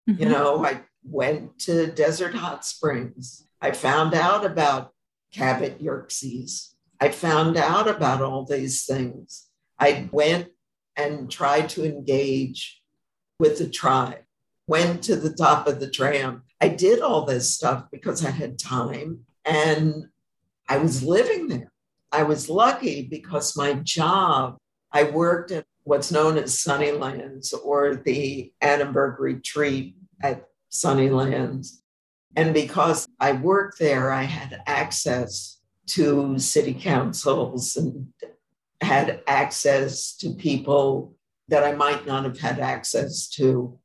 [0.09, 0.23] Mm-hmm.
[0.23, 3.47] You know, I went to Desert Hot Springs.
[3.61, 4.91] I found out about
[5.31, 6.73] Cabot Yerxa.
[6.99, 9.47] I found out about all these things.
[9.79, 10.49] I went
[10.95, 12.81] and tried to engage
[13.39, 14.23] with the tribe,
[14.67, 16.43] went to the top of the tram.
[16.59, 20.07] I did all this stuff because I had time and
[20.67, 21.71] I was living there.
[22.11, 24.57] I was lucky because my job,
[24.91, 31.78] I worked at what's known as Sunnylands or the Annenberg Retreat at Sunnylands.
[32.35, 38.07] And because I worked there, I had access to city councils and
[38.81, 41.15] had access to people
[41.47, 43.79] that I might not have had access to.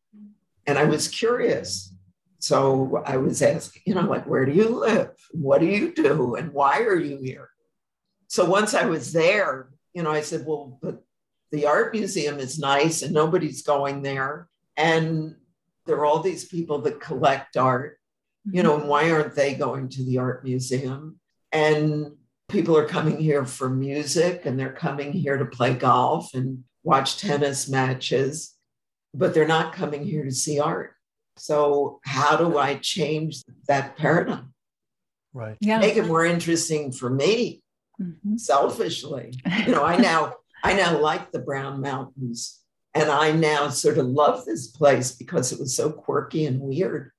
[0.66, 1.94] And I was curious.
[2.38, 5.12] So I was asking, you know, like, where do you live?
[5.33, 6.35] What do you do?
[6.35, 7.48] And why are you here?
[8.28, 11.02] So once I was there, you know, I said, well, but
[11.52, 14.48] the art museum is nice and nobody's going there.
[14.76, 15.37] And
[15.87, 17.98] there are all these people that collect art.
[18.50, 21.18] You know, and why aren't they going to the art museum?
[21.52, 22.16] And
[22.48, 27.18] people are coming here for music and they're coming here to play golf and watch
[27.18, 28.54] tennis matches,
[29.14, 30.92] but they're not coming here to see art.
[31.37, 34.52] So, how do I change that paradigm?
[35.33, 35.57] Right.
[35.61, 35.78] Yeah.
[35.80, 37.62] Make it more interesting for me,
[38.00, 38.38] Mhm.
[38.38, 39.33] selfishly.
[39.66, 42.61] You know, I now I now like the Brown Mountains
[42.94, 47.11] and I now sort of love this place because it was so quirky and weird.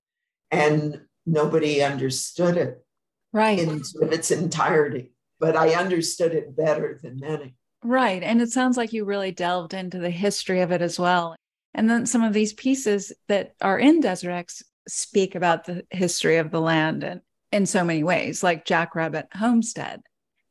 [0.52, 2.86] And nobody understood it
[3.34, 3.60] Right.
[3.60, 7.56] in sort of its entirety, but I understood it better than many.
[7.84, 8.24] Right.
[8.24, 11.36] And it sounds like you really delved into the history of it as well.
[11.74, 16.38] And then some of these pieces that are in Desert X speak about the history
[16.38, 20.02] of the land and in so many ways, like Jackrabbit Homestead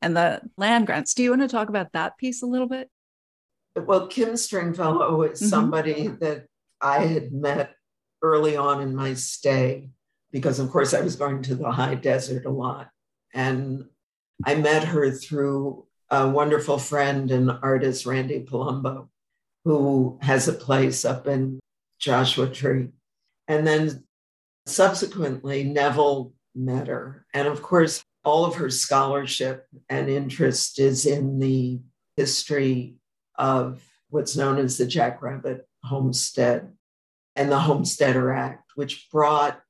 [0.03, 1.15] and the land grants.
[1.15, 2.89] Do you want to talk about that piece a little bit?
[3.77, 5.47] Well, Kim Stringfellow is Mhm.
[5.47, 6.47] somebody that
[6.81, 7.75] I had met
[8.23, 9.91] early on in my stay
[10.35, 12.91] because, of course, I was going to the high desert a lot.
[13.33, 13.85] And
[14.45, 19.11] I met her through a wonderful friend and artist, Randy Polumbo,
[19.65, 21.61] who has a place up in
[22.01, 22.89] Joshua Tree.
[23.47, 24.03] And then
[24.67, 27.25] subsequently, Neville met her.
[27.33, 31.79] And of course, all of her scholarship and interest is in the
[32.17, 32.97] history
[33.37, 36.73] of what's known as the Jackrabbit Homestead
[37.37, 39.61] and the Homesteader Act, which brought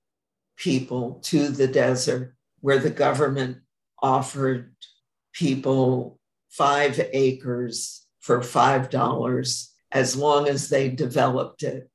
[0.57, 3.59] people to the desert where the government
[4.03, 4.75] offered
[5.33, 6.19] people
[6.51, 11.91] five acres for $5 as long as they developed it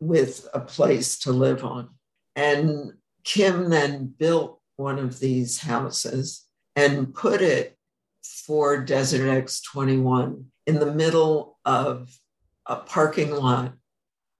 [0.00, 1.90] with a place to live on.
[2.36, 2.92] And
[3.24, 7.76] Kim then built one of these houses and put it
[8.22, 12.10] for Desert X 21 in the middle of
[12.66, 13.74] a parking lot.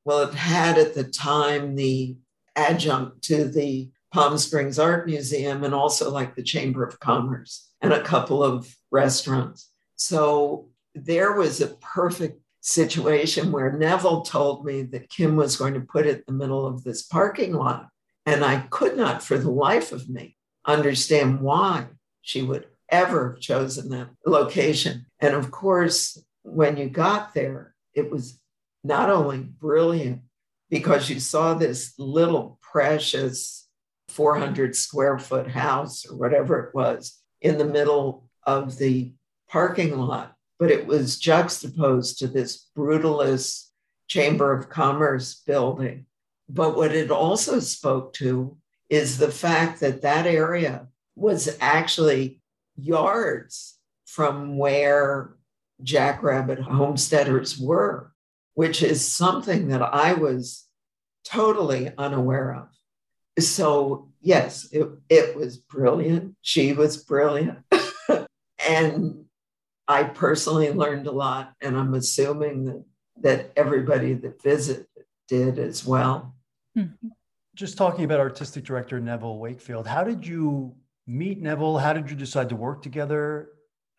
[0.05, 2.17] Well, it had at the time the
[2.57, 7.93] adjunct to the Palm Springs Art Museum and also like the Chamber of Commerce and
[7.93, 9.71] a couple of restaurants.
[9.97, 15.81] So there was a perfect situation where Neville told me that Kim was going to
[15.81, 17.89] put it in the middle of this parking lot.
[18.27, 20.37] And I could not, for the life of me,
[20.67, 21.87] understand why
[22.21, 25.07] she would ever have chosen that location.
[25.21, 28.41] And of course, when you got there, it was
[28.85, 30.23] not only brilliant
[30.71, 33.69] because you saw this little precious
[34.09, 39.13] 400 square foot house or whatever it was in the middle of the
[39.49, 43.67] parking lot, but it was juxtaposed to this brutalist
[44.09, 46.07] Chamber of Commerce building.
[46.49, 48.57] But what it also spoke to
[48.89, 52.41] is the fact that that area was actually
[52.77, 55.37] yards from where
[55.83, 58.13] jackrabbit homesteaders were,
[58.55, 60.67] which is something that I was
[61.25, 62.69] totally unaware of.
[63.43, 66.37] So, yes, it, it was brilliant.
[66.43, 67.59] She was brilliant.
[68.69, 69.25] and
[69.89, 72.85] I personally learned a lot, and I'm assuming that,
[73.23, 74.87] that everybody that visited
[75.29, 76.35] did as well.
[76.75, 76.87] Hmm.
[77.55, 80.75] Just talking about artistic director Neville Wakefield, how did you
[81.07, 81.79] meet Neville?
[81.79, 83.51] How did you decide to work together?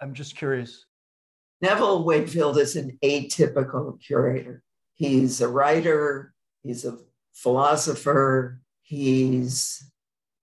[0.02, 0.86] I'm just curious.
[1.62, 4.64] Neville Wakefield is an atypical curator.
[4.96, 6.98] He's a writer, he's a
[7.34, 9.92] philosopher, he's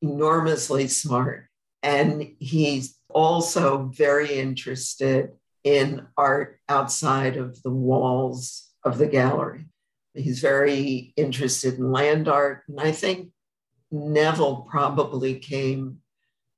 [0.01, 1.49] enormously smart,
[1.83, 5.31] and he's also very interested
[5.65, 9.67] in art outside of the walls of the gallery.
[10.15, 12.63] He's very interested in land art.
[12.69, 13.31] And I think
[13.91, 15.99] Neville probably came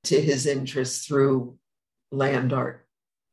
[0.04, 1.58] to his interest through
[2.10, 2.86] land art.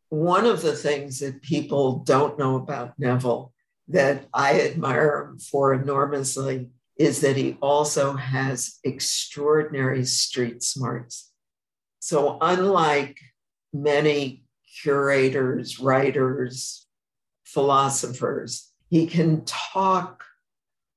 [0.09, 3.53] One of the things that people don't know about Neville
[3.89, 11.31] that I admire him for enormously is that he also has extraordinary street smarts.
[11.99, 13.17] So, unlike
[13.73, 14.45] many
[14.81, 16.87] curators, writers,
[17.45, 20.23] philosophers, he can talk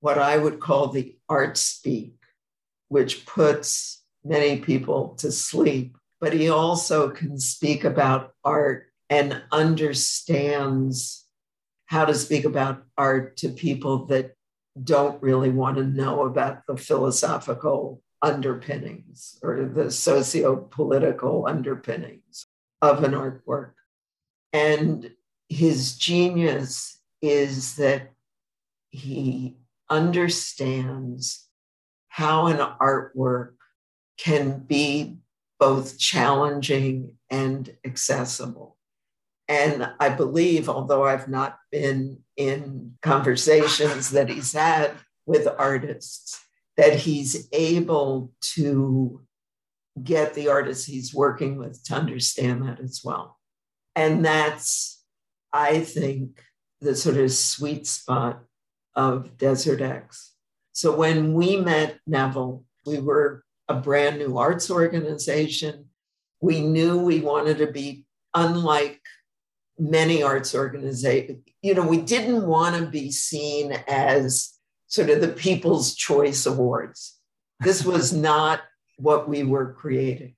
[0.01, 2.15] what I would call the art speak,
[2.89, 5.97] which puts many people to sleep.
[6.21, 11.27] But he also can speak about art and understands
[11.87, 14.35] how to speak about art to people that
[14.83, 22.47] don't really want to know about the philosophical underpinnings or the socio political underpinnings
[22.81, 23.73] of an artwork.
[24.53, 25.11] And
[25.49, 28.13] his genius is that
[28.91, 29.57] he
[29.91, 31.49] understands
[32.09, 33.55] how an artwork
[34.19, 35.19] can be
[35.59, 38.77] both challenging and accessible.
[39.51, 44.93] And I believe, although I've not been in conversations that he's had
[45.27, 46.41] with artists,
[46.77, 49.21] that he's able to
[50.05, 53.41] get the artists he's working with to understand that as well.
[53.97, 55.03] And that's,
[55.53, 56.45] I think,
[56.81, 58.45] the sort of sweet spot
[58.95, 60.33] of Desert X.
[60.75, 65.87] So when we met Neville, we were a brand new arts organization.
[66.41, 69.00] We knew we wanted to be unlike
[69.81, 71.43] many arts organizations.
[71.63, 74.53] You know, we didn't want to be seen as
[74.87, 77.19] sort of the People's Choice Awards.
[77.61, 78.61] This was not
[78.99, 80.35] what we were creating.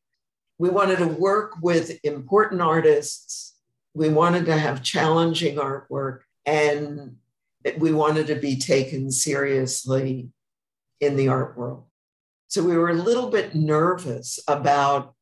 [0.59, 3.57] We wanted to work with important artists.
[3.95, 7.16] We wanted to have challenging artwork and
[7.78, 10.30] we wanted to be taken seriously
[11.01, 11.84] in the art world.
[12.47, 15.14] So we were a little bit nervous about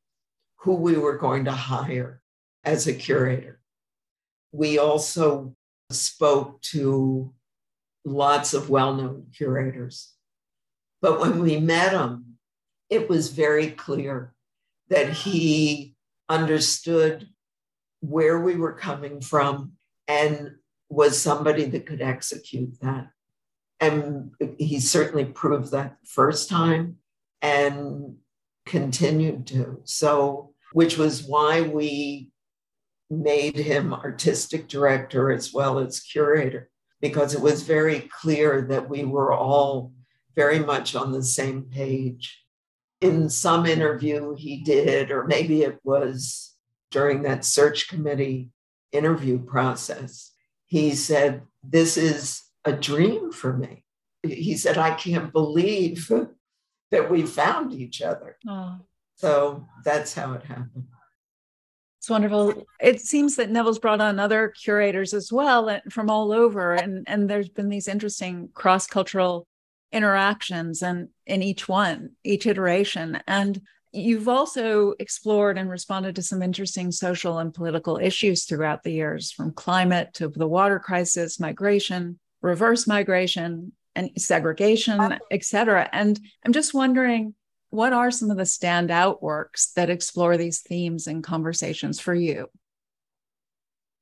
[0.59, 2.21] who we were going to hire
[2.65, 3.60] as a curator.
[4.53, 5.55] We also
[5.91, 7.33] spoke to
[8.05, 10.13] lots of well known curators.
[11.03, 12.37] But when we met him,
[12.89, 14.35] it was very clear
[14.89, 15.95] that he
[16.29, 17.29] understood
[18.01, 19.73] where we were coming from
[20.09, 20.53] and
[20.89, 23.11] was somebody that could execute that.
[23.79, 26.97] And he certainly proved that the first time
[27.41, 28.17] and
[28.67, 29.81] continued to.
[29.85, 32.31] So, which was why we
[33.11, 39.05] made him artistic director as well as curator, because it was very clear that we
[39.05, 39.93] were all
[40.37, 42.43] very much on the same page.
[43.01, 46.55] In some interview he did, or maybe it was
[46.91, 48.51] during that search committee
[48.93, 50.33] interview process,
[50.67, 53.85] he said, This is a dream for me.
[54.23, 56.11] He said, I can't believe
[56.91, 58.37] that we found each other.
[58.47, 58.77] Oh.
[59.17, 60.87] So that's how it happened.
[62.01, 62.67] It's wonderful.
[62.81, 67.29] It seems that Neville's brought on other curators as well from all over, and and
[67.29, 69.47] there's been these interesting cross cultural
[69.93, 73.61] interactions, and in each one, each iteration, and
[73.93, 79.33] You've also explored and responded to some interesting social and political issues throughout the years,
[79.33, 85.89] from climate to the water crisis, migration, reverse migration, and segregation, et cetera.
[85.93, 87.35] And I'm just wondering,
[87.71, 92.49] what are some of the standout works that explore these themes and conversations for you?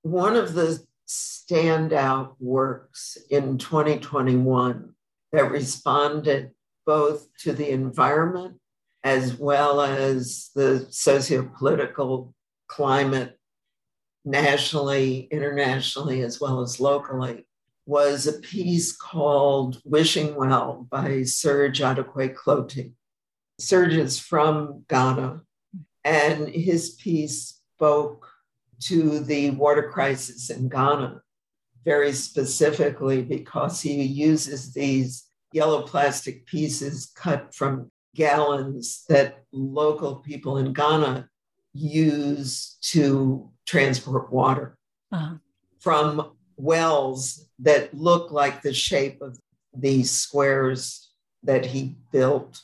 [0.03, 4.95] One of the standout works in 2021
[5.33, 6.51] that responded
[6.87, 8.59] both to the environment
[9.05, 12.35] as well as the socio-political
[12.66, 13.39] climate
[14.25, 17.47] nationally, internationally, as well as locally,
[17.87, 22.93] was a piece called Wishing Well by Serge Attukwei Clottey.
[23.59, 25.43] Serge is from Ghana,
[26.05, 28.29] and his piece spoke
[28.81, 31.21] to the water crisis in Ghana
[31.85, 40.59] very specifically because he uses these yellow plastic pieces cut from gallons that local people
[40.59, 41.29] in Ghana
[41.73, 44.77] use to transport water
[45.13, 45.37] uh-huh.
[45.81, 49.39] from wells that look like the shape of
[49.75, 51.11] these squares
[51.43, 52.61] that he built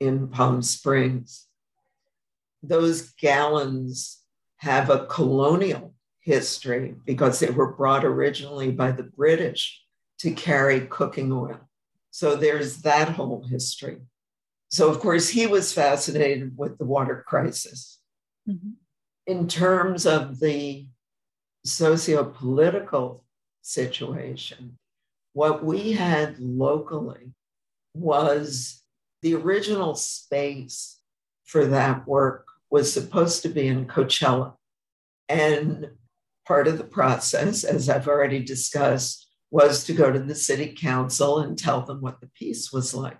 [0.00, 1.46] in Palm Springs.
[2.62, 4.22] Those gallons
[4.58, 9.80] have a colonial history because they were brought originally by the British
[10.18, 11.60] to carry cooking oil.
[12.10, 13.98] So there's that whole history.
[14.70, 18.00] So, of course, he was fascinated with the water crisis.
[18.48, 18.70] Mm-hmm.
[19.26, 20.86] In terms of the
[21.64, 23.24] socio political
[23.62, 24.78] situation,
[25.32, 27.32] what we had locally
[27.94, 28.82] was
[29.22, 31.00] the original space
[31.44, 34.54] for that work was supposed to be in Coachella.
[35.28, 35.90] And
[36.46, 41.38] part of the process, as I've already discussed, was to go to the city council
[41.38, 43.18] and tell them what the piece was like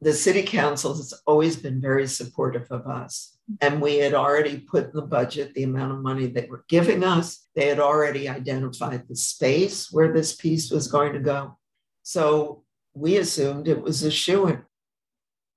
[0.00, 3.36] the city council has always been very supportive of us.
[3.60, 7.04] And we had already put in the budget the amount of money they were giving
[7.04, 7.48] us.
[7.54, 11.58] They had already identified the space where this piece was going to go.
[12.02, 12.64] So
[12.94, 14.62] we assumed it was a shoe in.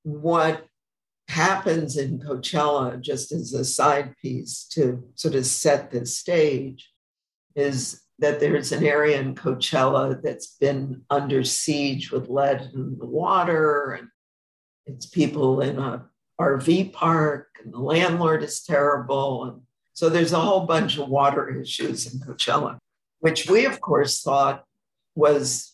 [0.03, 0.65] What
[1.27, 6.91] happens in Coachella, just as a side piece to sort of set this stage,
[7.55, 13.05] is that there's an area in Coachella that's been under siege with lead in the
[13.05, 14.07] water and
[14.85, 16.05] it's people in a
[16.39, 19.45] RV park, and the landlord is terrible.
[19.45, 19.61] And
[19.93, 22.77] so there's a whole bunch of water issues in Coachella,
[23.19, 24.65] which we, of course, thought
[25.15, 25.73] was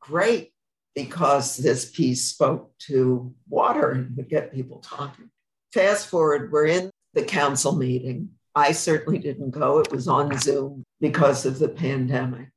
[0.00, 0.49] great
[0.94, 5.30] because this piece spoke to water and would get people talking.
[5.72, 8.30] Fast forward, we're in the council meeting.
[8.54, 12.48] I certainly didn't go, it was on Zoom because of the pandemic.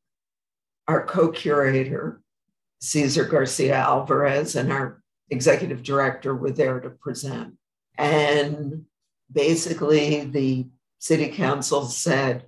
[0.88, 2.21] Our co curator
[2.81, 7.53] Cesar Garcia Alvarez and our executive director were there to present.
[7.97, 8.86] And
[9.31, 10.67] basically, the
[10.99, 12.45] city council said,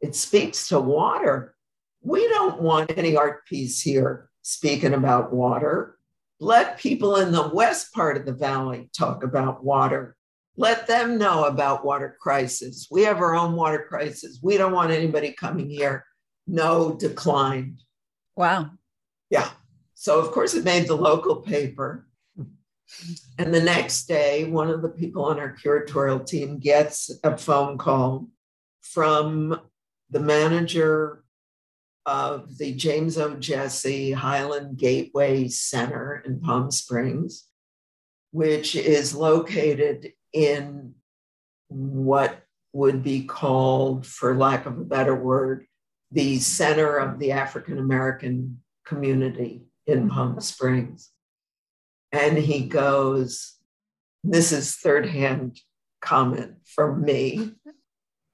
[0.00, 1.54] it speaks to water.
[2.02, 5.98] We don't want any art piece here speaking about water.
[6.38, 10.14] Let people in the west part of the valley talk about water.
[10.56, 12.86] Let them know about water crisis.
[12.88, 14.38] We have our own water crisis.
[14.40, 16.04] We don't want anybody coming here.
[16.46, 17.78] No, decline.
[18.36, 18.70] Wow.
[19.30, 19.50] Yeah.
[19.94, 22.06] So, of course, it made the local paper.
[23.38, 27.78] And the next day, one of the people on our curatorial team gets a phone
[27.78, 28.28] call
[28.80, 29.60] from
[30.10, 31.24] the manager
[32.06, 33.34] of the James O.
[33.34, 37.44] Jessie Highland Gateway Center in Palm Springs,
[38.30, 40.94] which is located in
[41.68, 42.42] what
[42.72, 45.66] would be called, for lack of a better word,
[46.12, 51.10] the center of the African American community in Palm Springs.
[52.12, 53.54] And he goes,
[54.22, 55.58] This is third hand
[56.00, 57.52] comment from me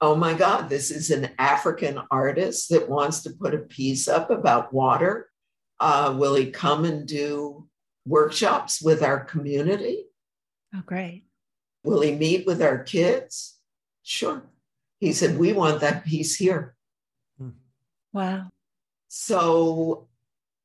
[0.02, 4.30] oh my God, this is an African artist that wants to put a piece up
[4.30, 5.30] about water.
[5.78, 7.68] Uh, will he come and do
[8.04, 10.06] workshops with our community?
[10.74, 11.24] Oh, great.
[11.84, 13.58] Will he meet with our kids?
[14.02, 14.42] Sure.
[14.98, 16.74] He said, We want that piece here.
[17.38, 17.50] Hmm.
[18.12, 18.48] Wow.
[19.06, 20.08] So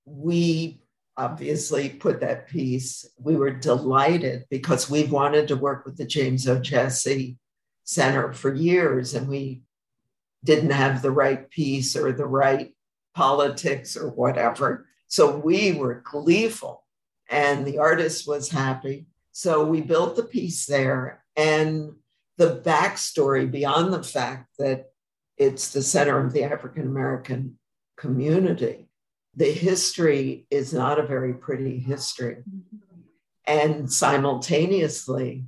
[0.06, 0.82] we
[1.16, 3.08] obviously put that piece.
[3.20, 6.60] We were delighted because we wanted to work with the James O.
[7.88, 9.62] Center for years and we
[10.44, 12.76] didn't have the right piece or the right
[13.16, 14.86] politics or whatever.
[15.08, 16.84] So we were gleeful
[17.30, 19.08] and the artist was happy.
[19.32, 21.24] So we built the piece there.
[21.38, 21.94] And
[22.38, 24.88] the backstory beyond the fact that
[25.38, 27.58] it's the center of the African American
[27.96, 28.90] community,
[29.34, 32.38] the history is not a very pretty history.
[32.38, 32.78] Mm-hmm.
[33.46, 35.46] And simultaneously,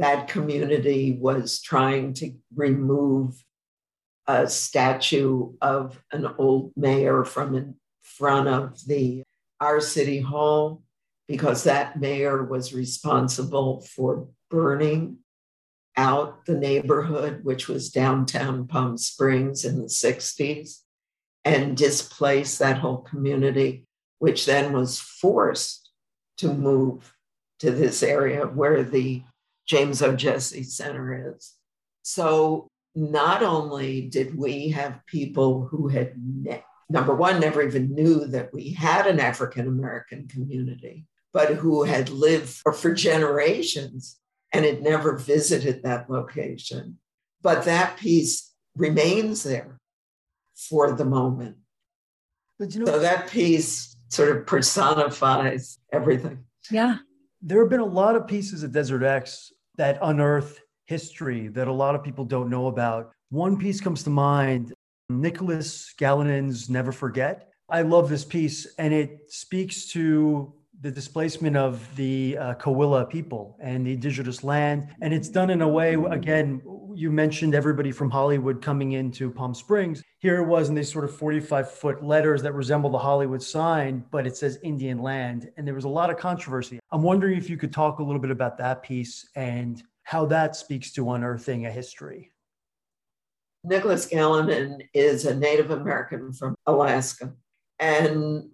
[0.00, 3.44] that community was trying to remove
[4.26, 9.22] a statue of an old mayor from in front of the
[9.60, 10.82] our city hall
[11.28, 15.18] because that mayor was responsible for burning
[15.98, 20.78] out the neighborhood which was downtown Palm Springs in the 60s
[21.44, 23.84] and displaced that whole community
[24.18, 25.90] which then was forced
[26.38, 27.14] to move
[27.58, 29.22] to this area where the
[29.70, 30.16] James O.
[30.16, 31.54] Jessie Center is.
[32.02, 32.66] So
[32.96, 38.52] not only did we have people who had, ne- number one, never even knew that
[38.52, 44.18] we had an African American community, but who had lived for, for generations
[44.52, 46.98] and had never visited that location.
[47.40, 49.78] But that piece remains there
[50.56, 51.58] for the moment.
[52.58, 56.40] But you know, so that piece sort of personifies everything.
[56.72, 56.96] Yeah.
[57.40, 61.72] There have been a lot of pieces of Desert X that unearth history that a
[61.72, 63.12] lot of people don't know about.
[63.30, 64.72] One piece comes to mind
[65.08, 67.52] Nicholas Galanin's Never Forget.
[67.68, 73.56] I love this piece, and it speaks to the displacement of the uh, Cahuilla people
[73.60, 74.88] and the indigenous land.
[75.02, 76.62] And it's done in a way, again,
[77.00, 80.02] you mentioned everybody from Hollywood coming into Palm Springs.
[80.18, 84.04] Here it was in these sort of 45 foot letters that resemble the Hollywood sign,
[84.10, 85.50] but it says Indian land.
[85.56, 86.78] And there was a lot of controversy.
[86.92, 90.56] I'm wondering if you could talk a little bit about that piece and how that
[90.56, 92.32] speaks to unearthing a history.
[93.64, 97.32] Nicholas Galanin is a Native American from Alaska,
[97.78, 98.50] and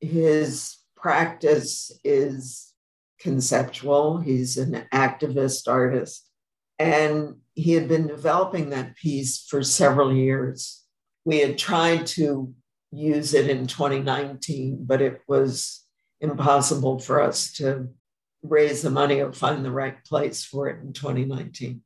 [0.00, 2.72] his practice is
[3.20, 4.18] conceptual.
[4.18, 6.28] He's an activist artist.
[6.78, 10.82] And he had been developing that piece for several years.
[11.24, 12.52] We had tried to
[12.90, 15.84] use it in 2019, but it was
[16.20, 17.88] impossible for us to
[18.42, 21.82] raise the money or find the right place for it in 2019.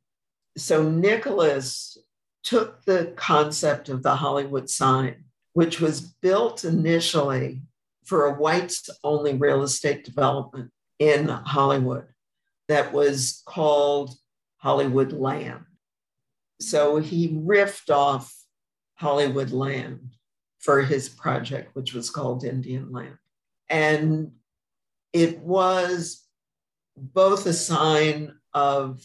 [0.57, 1.97] So Nicholas
[2.43, 7.63] took the concept of the Hollywood sign, which was built initially
[8.05, 12.07] for a whites only real estate development in Hollywood
[12.69, 14.15] that was called
[14.59, 15.65] Hollywood Land.
[16.61, 18.35] So he riffed off
[18.97, 20.11] Hollywood Land
[20.59, 23.19] for his project, which was called Indian Land.
[23.71, 24.33] And
[25.13, 26.25] it was
[26.97, 29.05] both a sign of,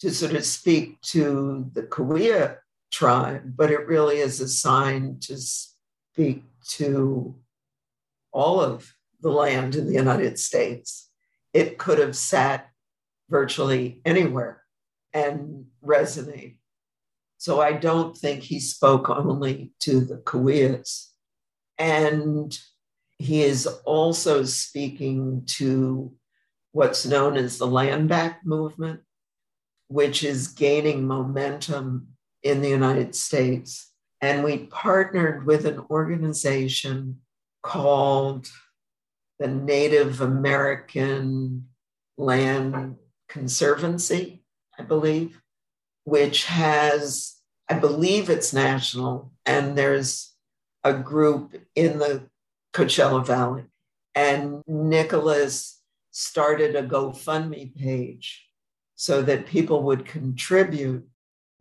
[0.00, 2.56] to sort of speak to the Cahuilla
[2.90, 7.36] tribe, but it really is a sign to speak to
[8.32, 11.10] all of the land in the United States.
[11.52, 12.70] It could have sat
[13.28, 14.59] virtually anywhere
[15.12, 16.56] and resonate.
[17.38, 21.06] So I don't think he spoke only to the Cahuillas.
[21.78, 22.56] And
[23.18, 26.12] he is also speaking to
[26.72, 29.00] what's known as the land back movement,
[29.88, 32.08] which is gaining momentum
[32.42, 33.90] in the United States.
[34.20, 37.20] And we partnered with an organization
[37.62, 38.48] called
[39.38, 41.68] the Native American
[42.18, 42.96] Land
[43.28, 44.39] Conservancy,
[44.80, 45.42] I believe,
[46.04, 47.36] which has,
[47.68, 50.32] I believe it's national, and there's
[50.82, 52.28] a group in the
[52.72, 53.64] Coachella Valley.
[54.14, 58.46] And Nicholas started a GoFundMe page
[58.94, 61.06] so that people would contribute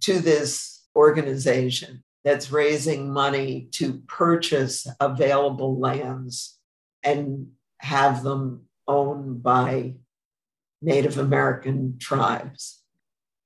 [0.01, 6.57] to this organization that's raising money to purchase available lands
[7.03, 7.49] and
[7.79, 9.95] have them owned by
[10.81, 12.79] Native American tribes.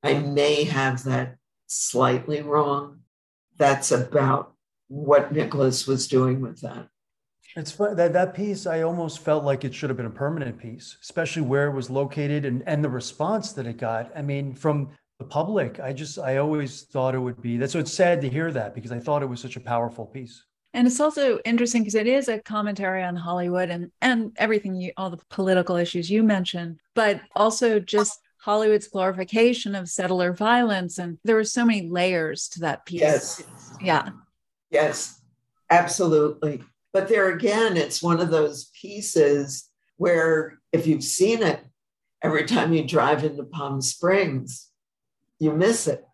[0.03, 1.37] I may have that
[1.67, 2.99] slightly wrong.
[3.57, 4.53] That's about
[4.87, 6.89] what Nicholas was doing with that.
[7.55, 8.65] It's fun that that piece.
[8.65, 11.89] I almost felt like it should have been a permanent piece, especially where it was
[11.89, 14.11] located and and the response that it got.
[14.15, 14.89] I mean, from
[15.19, 17.57] the public, I just I always thought it would be.
[17.57, 20.05] That's so it's sad to hear that because I thought it was such a powerful
[20.05, 20.43] piece.
[20.73, 24.91] And it's also interesting because it is a commentary on Hollywood and and everything you
[24.97, 30.97] all the political issues you mentioned, but also just Hollywood's glorification of settler violence.
[30.97, 33.01] And there were so many layers to that piece.
[33.01, 33.43] Yes.
[33.81, 34.09] Yeah.
[34.69, 35.21] Yes,
[35.69, 36.63] absolutely.
[36.91, 41.61] But there again, it's one of those pieces where if you've seen it,
[42.21, 44.69] every time you drive into Palm Springs,
[45.39, 46.05] you miss it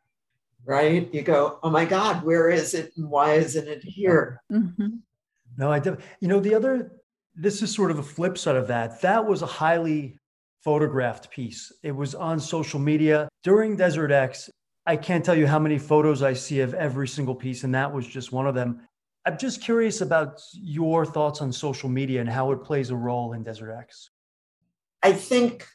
[0.69, 1.11] right?
[1.11, 4.43] You go, oh my God, where is it and why isn't it here?
[4.51, 4.97] Mm-hmm.
[5.57, 5.99] No, I don't.
[6.19, 6.91] You know, the other,
[7.33, 9.01] this is sort of a flip side of that.
[9.01, 10.18] That was a highly
[10.63, 11.71] photographed piece.
[11.83, 14.49] It was on social media during Desert X.
[14.85, 17.93] I can't tell you how many photos I see of every single piece, and that
[17.93, 18.81] was just one of them.
[19.25, 23.33] I'm just curious about your thoughts on social media and how it plays a role
[23.33, 24.09] in Desert X.
[25.03, 25.67] I think,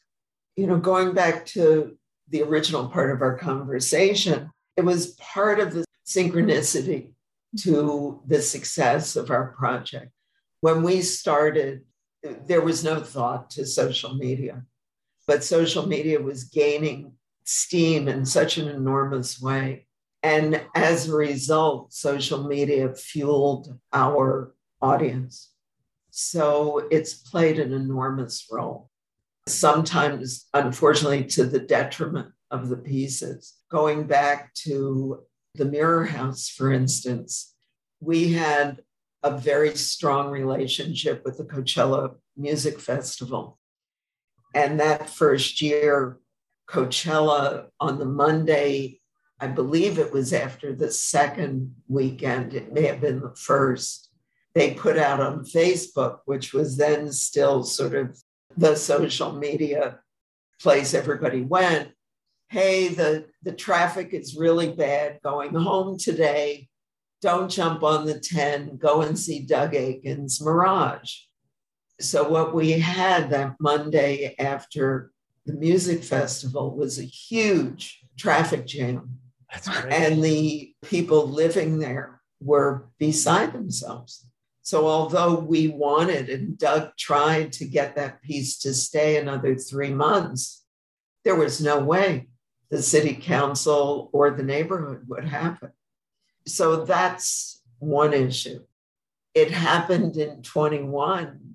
[0.56, 1.96] you know, going back to
[2.28, 7.12] the original part of our conversation, it was part of the synchronicity
[7.60, 10.10] to the success of our project.
[10.60, 11.84] When we started,
[12.46, 14.64] there was no thought to social media,
[15.26, 17.12] but social media was gaining
[17.44, 19.86] steam in such an enormous way.
[20.22, 25.50] And as a result, social media fueled our audience.
[26.10, 28.90] So it's played an enormous role,
[29.46, 33.54] sometimes, unfortunately, to the detriment of the pieces.
[33.70, 37.54] Going back to the Mirror House, for instance,
[38.00, 38.80] we had
[39.22, 43.58] a very strong relationship with the Coachella Music Festival.
[44.54, 46.18] And that first year,
[46.68, 49.00] Coachella on the Monday,
[49.40, 54.10] I believe it was after the second weekend, it may have been the first,
[54.54, 58.16] they put out on Facebook, which was then still sort of
[58.56, 59.98] the social media
[60.60, 61.90] place everybody went
[62.54, 66.68] hey, the, the traffic is really bad going home today.
[67.20, 71.16] Don't jump on the 10, go and see Doug Aitken's Mirage.
[72.00, 75.12] So, what we had that Monday after
[75.46, 79.18] the music festival was a huge traffic jam.
[79.88, 84.26] And the people living there were beside themselves.
[84.62, 89.92] So, although we wanted and Doug tried to get that piece to stay another three
[89.92, 90.64] months,
[91.24, 92.28] there was no way
[92.70, 95.70] the city council or the neighborhood would happen.
[96.46, 98.64] So that's one issue.
[99.34, 101.53] It happened in 21.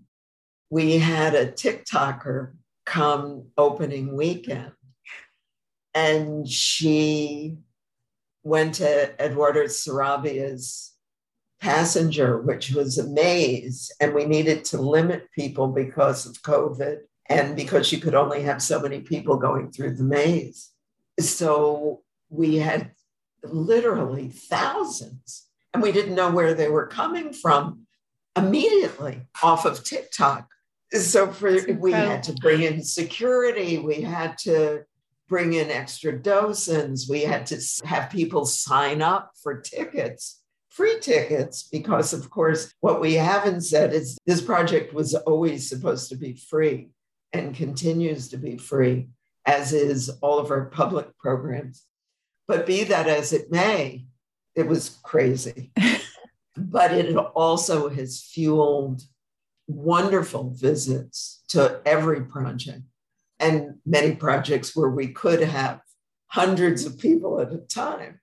[0.69, 2.53] We had a TikToker
[2.85, 4.71] come opening weekend,
[5.93, 7.57] and she
[8.43, 10.93] went to Eduardo Sarabia's
[11.59, 17.55] passenger, which was a maze, and we needed to limit people because of COVID and
[17.55, 20.71] because you could only have so many people going through the maze.
[21.19, 22.91] So we had
[23.43, 27.87] literally thousands, and we didn't know where they were coming from
[28.35, 30.47] immediately off of TikTok.
[30.93, 34.85] So for we had to bring in security, we had to
[35.27, 41.69] bring in extra docents, we had to have people sign up for tickets, free tickets,
[41.71, 46.33] because of course what we haven't said is this project was always supposed to be
[46.33, 46.89] free
[47.31, 49.07] and continues to be free
[49.45, 51.85] as is all of our public programs.
[52.47, 54.05] But be that as it may,
[54.55, 55.71] it was crazy.
[56.57, 59.03] but it also has fueled
[59.69, 62.81] wonderful visits to every project
[63.39, 65.79] and many projects where we could have
[66.27, 68.19] hundreds of people at a time.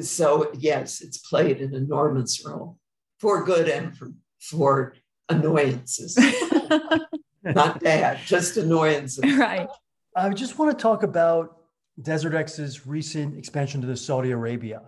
[0.00, 2.78] So, yes, it's played an enormous role
[3.18, 4.94] for good and for, for
[5.28, 6.18] annoyances.
[7.42, 9.24] Not bad, just annoyances.
[9.36, 9.68] Right.
[10.16, 11.56] I just want to talk about
[12.02, 14.82] Desert X's recent expansion to the Saudi Arabia.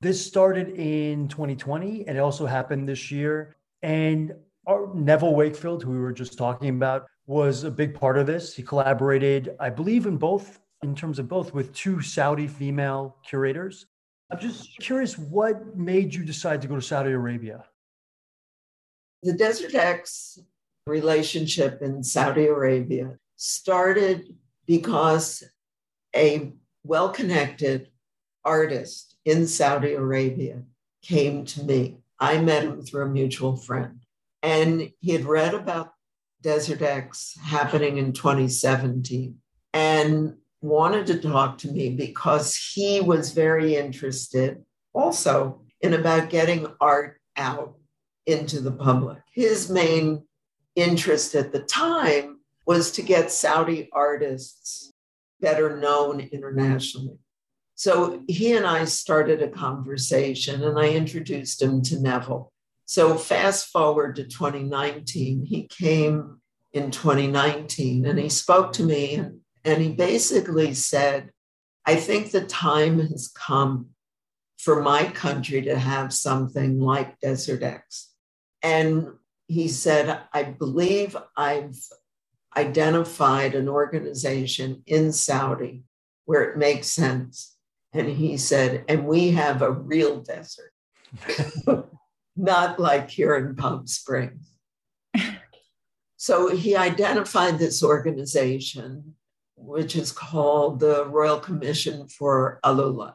[0.00, 3.56] This started in 2020 and it also happened this year.
[3.82, 4.36] And our
[4.66, 8.54] Uh, Neville Wakefield, who we were just talking about, was a big part of this.
[8.54, 13.86] He collaborated, I believe, in both, in terms of both, with two Saudi female curators.
[14.30, 17.64] I'm just curious what made you decide to go to Saudi Arabia?
[19.22, 20.38] The Desert X
[20.86, 24.36] relationship in Saudi Arabia started
[24.66, 25.42] because
[26.14, 26.52] a
[26.84, 27.88] well connected
[28.44, 30.62] artist in Saudi Arabia
[31.02, 31.98] came to me.
[32.18, 33.99] I met him through a mutual friend,
[34.42, 35.92] and he had read about
[36.42, 39.36] Desert X happening in 2017
[39.72, 44.62] and wanted to talk to me because he was very interested
[44.92, 47.74] also in about getting art out
[48.26, 49.18] into the public.
[49.32, 50.24] His main
[50.76, 54.92] interest at the time was to get Saudi artists
[55.40, 57.18] better known internationally.
[57.74, 62.52] So he and I started a conversation and I introduced him to Neville.
[62.90, 66.40] So fast forward to 2019, he came
[66.72, 71.30] in 2019 and he spoke to me and, and he basically said,
[71.86, 73.90] I think the time has come
[74.58, 78.10] for my country to have something like Desert X.
[78.60, 79.06] And
[79.46, 81.78] he said, I believe I've
[82.56, 85.84] identified an organization in Saudi
[86.24, 87.54] where it makes sense.
[87.92, 90.72] And he said, and we have a real desert,
[92.36, 94.52] not like here in Palm Springs.
[96.16, 99.14] so he identified this organization,
[99.56, 103.14] which is called the Royal Commission for AlUla,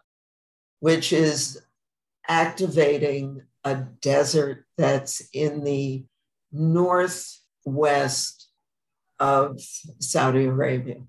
[0.79, 1.61] which is
[2.27, 6.05] activating a desert that's in the
[6.51, 8.49] northwest
[9.19, 9.59] of
[9.99, 11.01] Saudi Arabia.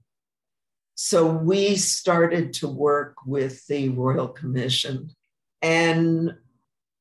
[0.94, 5.10] So we started to work with the Royal Commission
[5.60, 6.34] and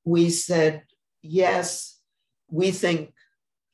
[0.04, 0.84] we said,
[1.26, 2.00] yes,
[2.50, 3.14] we think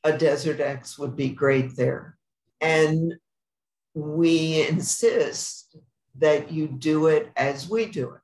[0.04, 2.16] a Desert X would be great there.
[2.60, 3.14] And
[3.94, 5.76] we insist
[6.18, 8.20] that you do it as we do it.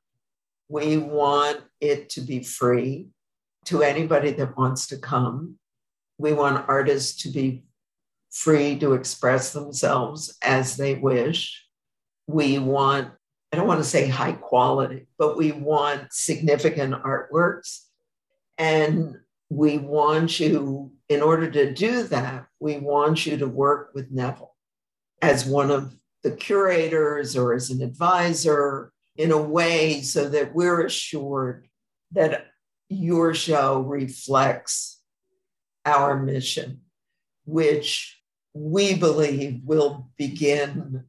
[0.67, 3.09] We want it to be free
[3.65, 5.55] to anybody that wants to come.
[6.17, 7.63] We want artists to be
[8.31, 11.65] free to express themselves as they wish.
[12.27, 13.09] We want,
[13.51, 17.85] I don't want to say high quality, but we want significant artworks.
[18.59, 19.15] And
[19.49, 24.53] we want you, in order to do that, we want you to work with Neville
[25.21, 30.85] as one of the curators or as an advisor in a way so that we're
[30.85, 31.67] assured
[32.11, 32.47] that
[32.89, 35.01] your show reflects
[35.85, 36.81] our mission,
[37.45, 38.21] which
[38.53, 41.05] we believe will begin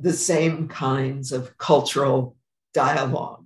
[0.00, 2.36] the same kinds of cultural
[2.74, 3.44] dialogue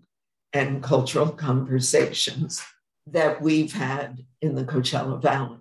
[0.54, 2.64] and cultural conversations
[3.06, 5.58] that we've had in the Coachella Valley.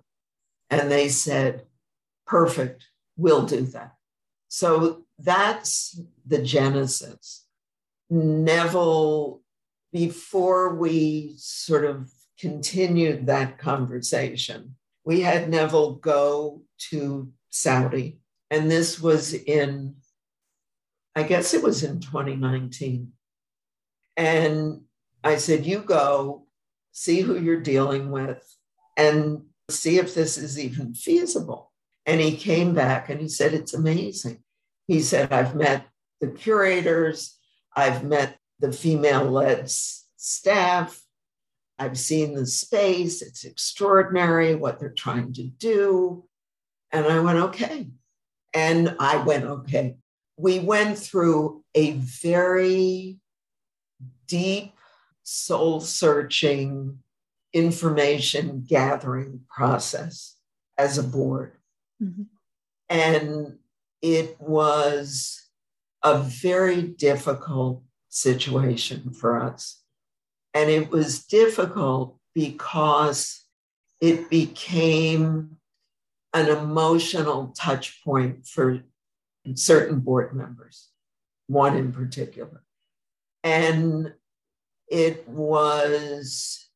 [0.70, 1.66] And they said,
[2.26, 2.86] perfect,
[3.16, 3.94] we'll do that.
[4.48, 7.46] So that's the genesis.
[8.10, 9.40] Neville
[9.92, 14.74] before we sort of continued that conversation,
[15.04, 18.18] we had Neville go to Saudi.
[18.50, 19.96] And this was in,
[21.14, 23.12] I guess it was in 2019.
[24.16, 24.82] And
[25.24, 26.45] I said, You go,
[26.96, 28.42] see who you're dealing with,
[28.96, 31.70] and see if this is even feasible.
[32.06, 34.42] And he came back and he said, It's amazing.
[34.86, 35.86] He said, I've met
[36.22, 37.36] the curators,
[37.76, 41.02] I've met the female led staff.
[41.78, 43.20] I've seen the space.
[43.20, 46.24] It's extraordinary what they're trying to do.
[46.90, 47.88] And I went, okay.
[48.54, 49.96] And I went, okay.
[50.38, 53.18] We went through a very
[54.26, 54.72] deep,
[55.28, 56.96] soul searching
[57.52, 60.36] information gathering process
[60.78, 61.56] as a board.
[62.00, 62.22] Mm-hmm.
[62.88, 63.58] And
[64.00, 65.48] it was
[66.04, 69.82] a very difficult situation for us.
[70.54, 73.42] And it was difficult because
[74.00, 75.56] it became
[76.34, 78.80] an emotional touch point for
[79.54, 80.88] certain board members,
[81.48, 82.62] one in particular.
[83.42, 84.12] And
[84.88, 86.68] it was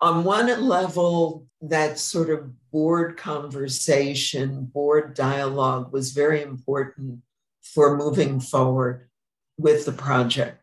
[0.00, 7.20] on one level, that sort of board conversation, board dialogue was very important
[7.62, 9.08] for moving forward
[9.56, 10.62] with the project.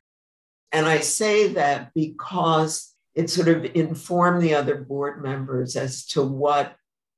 [0.71, 6.21] And I say that because it sort of informed the other board members as to
[6.21, 6.75] what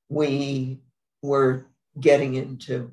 [0.09, 0.79] we
[1.21, 1.67] were
[1.99, 2.91] getting into.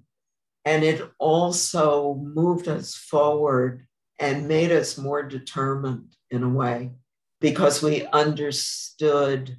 [0.64, 3.87] And it also moved us forward
[4.18, 6.91] and made us more determined in a way
[7.41, 9.57] because we understood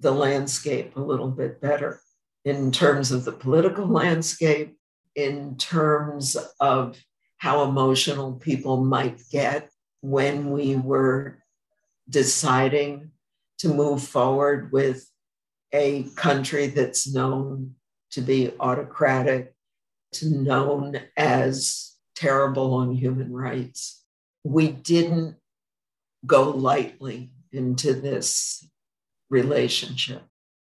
[0.00, 2.00] the landscape a little bit better
[2.44, 4.76] in terms of the political landscape,
[5.14, 6.98] in terms of
[7.38, 9.70] how emotional people might get
[10.00, 11.38] when we were
[12.08, 13.10] deciding
[13.58, 15.08] to move forward with
[15.72, 17.74] a country that's known
[18.10, 19.54] to be autocratic,
[20.12, 24.04] to known as terrible on human rights.
[24.44, 25.36] We didn't
[26.26, 28.66] go lightly into this
[29.28, 30.22] relationship.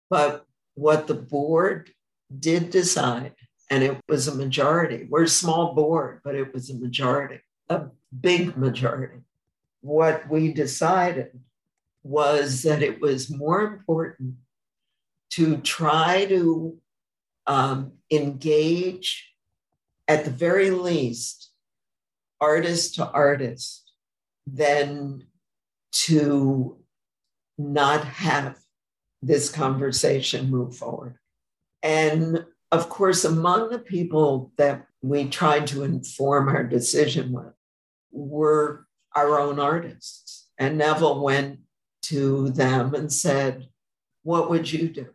[0.10, 0.46] But
[0.76, 1.92] what the board
[2.38, 3.34] did decide,
[3.70, 7.88] and it was a majority, we're a small board, but it was a majority, a
[8.20, 9.20] big majority.
[9.82, 11.40] What we decided
[12.04, 14.36] was that it was more important
[15.32, 16.78] to try to
[17.46, 19.34] um, engage,
[20.08, 21.52] at the very least,
[22.42, 23.92] artist to artist,
[24.48, 25.24] than
[25.92, 26.78] to
[27.58, 28.58] not have
[29.22, 31.18] this conversation move forward.
[31.84, 37.54] And of course, among the people that we tried to inform our decision with
[38.12, 38.86] were
[39.16, 40.48] our own artists.
[40.58, 41.60] And Neville went
[42.04, 43.68] to them and said,
[44.24, 45.08] What would you do?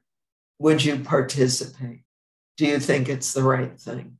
[0.58, 2.02] Would you participate?
[2.56, 4.18] Do you think it's the right thing?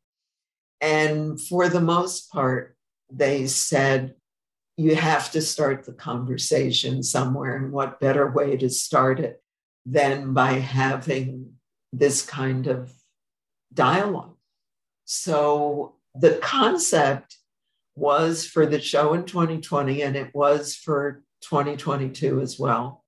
[0.81, 2.77] And for the most part,
[3.11, 4.15] they said,
[4.77, 7.57] you have to start the conversation somewhere.
[7.57, 9.43] And what better way to start it
[9.87, 11.55] than by having
[11.93, 12.93] this kind of
[13.73, 14.37] dialogue?
[15.05, 17.37] So the concept
[17.95, 23.05] was for the show in 2020, and it was for 2022 as well,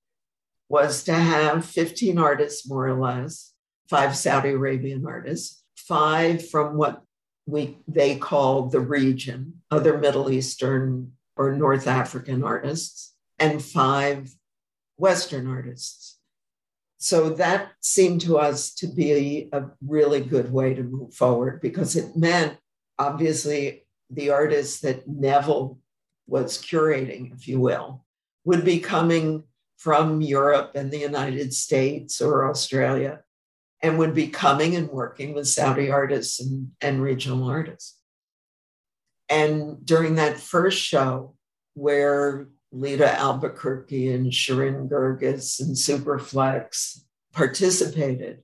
[0.68, 3.52] was to have 15 artists, more or less,
[3.88, 7.02] five Saudi Arabian artists, five from what
[7.46, 14.34] we they call the region, other Middle Eastern or North African artists and five
[14.96, 16.18] Western artists.
[16.98, 21.94] So that seemed to us to be a really good way to move forward because
[21.94, 22.56] it meant,
[22.98, 25.78] obviously, the artists that Neville
[26.26, 28.04] was curating, if you will,
[28.44, 29.44] would be coming
[29.76, 33.20] from Europe and the United States or Australia
[33.82, 37.98] and would be coming and working with Saudi artists and, and regional artists.
[39.28, 41.34] And during that first show,
[41.74, 47.00] where Lita Albuquerque and Sherin Guirguis and Superflex
[47.32, 48.42] participated,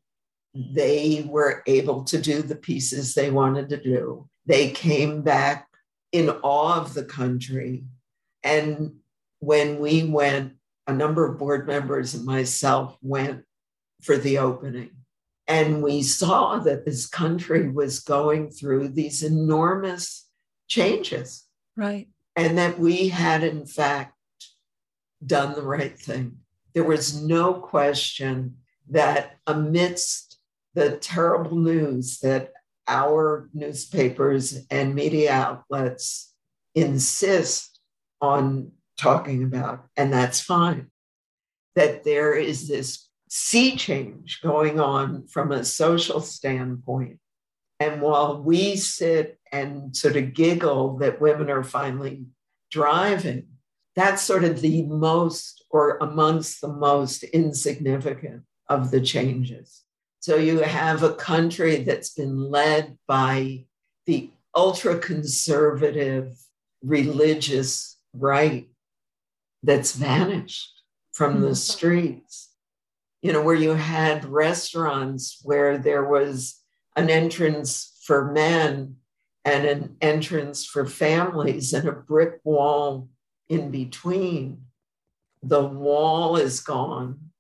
[0.55, 4.29] they were able to do the pieces they wanted to do.
[4.47, 5.67] They came back
[6.13, 7.85] in awe of the country.
[8.43, 8.97] And
[9.39, 10.55] when we went,
[10.87, 13.45] a number of board members and myself went
[14.03, 14.91] for the opening.
[15.47, 20.29] And we saw that this country was going through these enormous
[20.73, 21.45] changes.
[21.77, 22.09] Right.
[22.35, 24.15] And that we had, in fact,
[25.25, 26.39] done the right thing.
[26.75, 28.57] There was no question
[28.89, 30.39] that amidst
[30.75, 32.53] the terrible news that
[32.89, 36.35] our newspapers and media outlets
[36.75, 37.79] insist
[38.21, 40.91] on talking about, and that's fine,
[41.77, 47.19] that there is this sea change going on from a social standpoint.
[47.79, 52.25] And while we sit and sort of giggle that women are finally
[52.71, 53.47] driving,
[53.95, 59.83] that's sort of the most or amongst the most insignificant of the changes.
[60.21, 63.65] So you have a country that's been led by
[64.07, 66.33] the ultra conservative
[66.83, 68.69] religious right
[69.63, 70.83] that's vanished
[71.13, 71.55] from the mm-hmm.
[71.55, 72.51] streets.
[73.21, 76.61] You know, where you had restaurants where there was
[76.97, 78.97] an entrance for men
[79.45, 83.09] and an entrance for families and a brick wall
[83.49, 84.65] in between.
[85.43, 87.31] The wall is gone.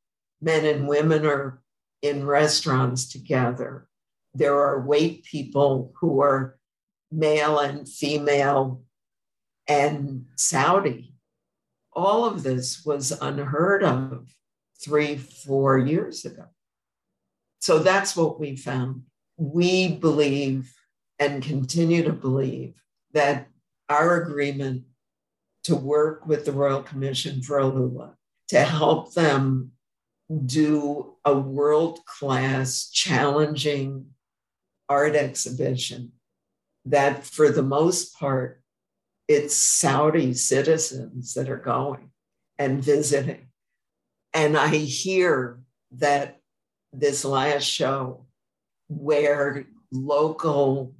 [0.40, 1.62] Men and women are
[2.03, 3.86] in restaurants together.
[4.34, 6.59] There are white people who are
[7.12, 8.82] male and female
[9.68, 11.14] and Saudi.
[11.92, 14.34] All of this was unheard of
[14.82, 16.46] three, four years ago.
[17.61, 19.03] So that's what we found.
[19.36, 20.74] We believe
[21.23, 22.75] and continue to believe
[23.12, 23.47] that
[23.89, 24.83] our agreement
[25.64, 28.14] to work with the Royal Commission for AlUla
[28.49, 29.70] to help them
[30.47, 34.07] do a world class, challenging
[34.89, 36.12] art exhibition
[36.87, 38.61] that, for the most part,
[39.29, 42.11] it's Saudi citizens that are going
[42.59, 43.47] and visiting.
[44.35, 45.61] And I hear
[45.93, 46.41] that
[46.93, 48.27] this last show
[48.89, 50.95] where local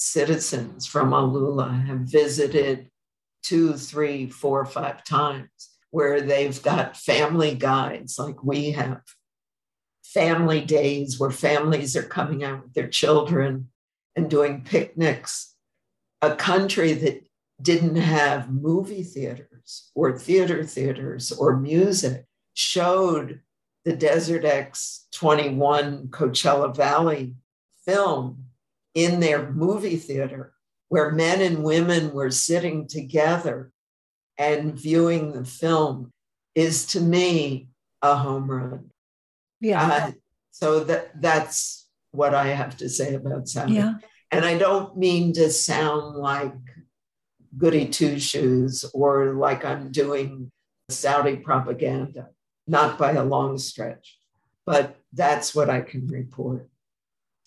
[0.00, 2.88] citizens from AlUla have visited
[3.42, 5.50] two, three, four, five times,
[5.90, 9.02] where they've got family guides like we have,
[10.02, 13.68] family days where families are coming out with their children
[14.16, 15.54] and doing picnics.
[16.22, 17.22] A country that
[17.60, 22.24] didn't have movie theaters or theater theaters or music
[22.54, 23.40] showed
[23.84, 27.34] the Desert X 21 Coachella Valley
[27.84, 28.46] film
[28.94, 30.52] in their movie theater
[30.88, 33.70] where men and women were sitting together
[34.36, 36.12] and viewing the film
[36.54, 37.68] is to me
[38.02, 38.90] a home run.
[39.60, 39.82] Yeah.
[39.82, 40.10] Uh,
[40.50, 43.74] so that that's what I have to say about Saudi.
[43.74, 43.94] Yeah.
[44.32, 46.54] And I don't mean to sound like
[47.56, 50.50] goody two shoes or like I'm doing
[50.88, 52.28] Saudi propaganda,
[52.66, 54.18] not by a long stretch,
[54.66, 56.68] but that's what I can report.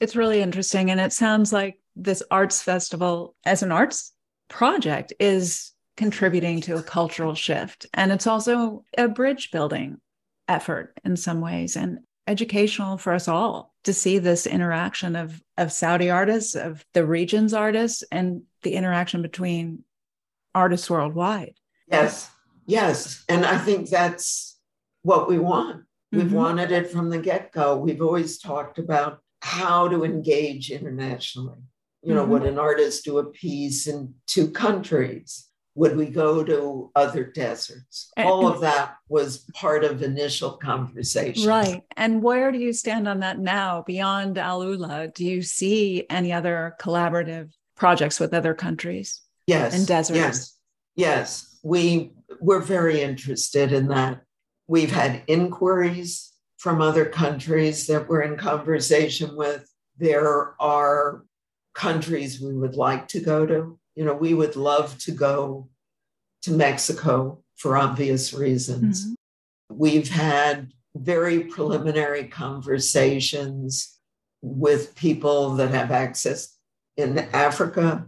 [0.03, 0.91] It's really interesting.
[0.91, 4.11] And it sounds like this arts festival, as an arts
[4.49, 7.85] project, is contributing to a cultural shift.
[7.93, 10.01] And it's also a bridge building
[10.49, 15.71] effort in some ways and educational for us all to see this interaction of, of
[15.71, 19.85] Saudi artists, of the region's artists, and the interaction between
[20.53, 21.53] artists worldwide.
[21.87, 22.29] Yes,
[22.65, 23.23] yes.
[23.29, 24.59] And I think that's
[25.03, 25.85] what we want.
[26.11, 26.35] We've mm-hmm.
[26.35, 27.77] wanted it from the get go.
[27.77, 31.59] We've always talked about how to engage internationally.
[32.01, 32.31] You know, mm-hmm.
[32.31, 35.47] would an artist do a piece in two countries?
[35.75, 38.11] Would we go to other deserts?
[38.17, 41.47] All of that was part of initial conversation.
[41.47, 41.81] Right.
[41.97, 45.13] And where do you stand on that now beyond AlUla?
[45.13, 49.23] Do you see any other collaborative projects with other countries?
[49.47, 50.57] yes and deserts yes
[50.95, 54.21] yes we we're very interested in that
[54.67, 56.31] we've had inquiries
[56.63, 61.25] from other countries that we're in conversation with there are
[61.73, 63.77] countries we would like to go to.
[63.95, 65.67] You know we would love to go
[66.43, 69.03] to mexico for obvious reasons.
[69.03, 69.77] Mm-hmm.
[69.77, 73.99] we've had very preliminary conversations
[74.41, 76.57] with people that have access
[76.95, 78.05] in africa.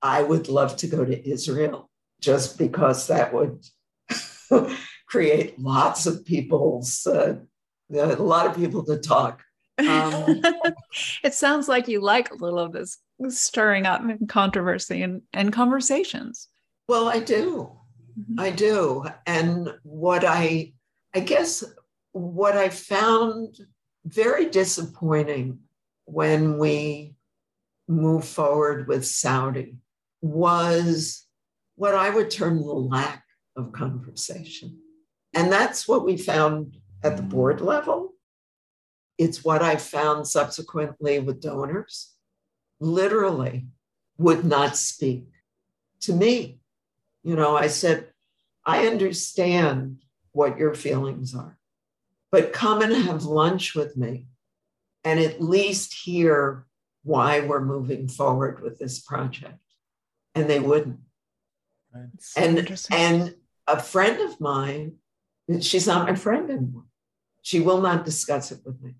[0.00, 1.90] I would love to go to Israel
[2.20, 3.66] just because that would
[5.08, 7.36] create lots of people's, uh,
[7.92, 9.42] a lot of people to talk.
[9.78, 10.42] Um,
[11.24, 15.52] it sounds like you like a little of this stirring up and controversy and, and
[15.52, 16.48] conversations.
[16.88, 17.72] Well, I do.
[18.18, 18.40] Mm-hmm.
[18.40, 19.04] I do.
[19.26, 20.72] And what I,
[21.14, 21.64] I guess,
[22.12, 23.58] what I found
[24.04, 25.60] very disappointing
[26.06, 27.14] when we
[27.86, 29.76] move forward with Saudi
[30.20, 31.26] was
[31.76, 33.24] what I would term the lack
[33.56, 34.78] of conversation.
[35.34, 38.14] And that's what we found at the board level.
[39.16, 42.14] It's what I found subsequently with donors,
[42.80, 43.66] literally
[44.16, 45.26] would not speak
[46.00, 46.60] to me.
[47.22, 48.08] You know, I said,
[48.64, 51.58] I understand what your feelings are,
[52.30, 54.26] but come and have lunch with me
[55.04, 56.66] and at least hear
[57.02, 59.58] why we're moving forward with this project
[60.34, 61.00] and they wouldn't.
[62.36, 63.34] And and
[63.66, 64.96] a friend of mine,
[65.60, 66.84] she's not my friend anymore.
[67.48, 68.94] She will not discuss it with me.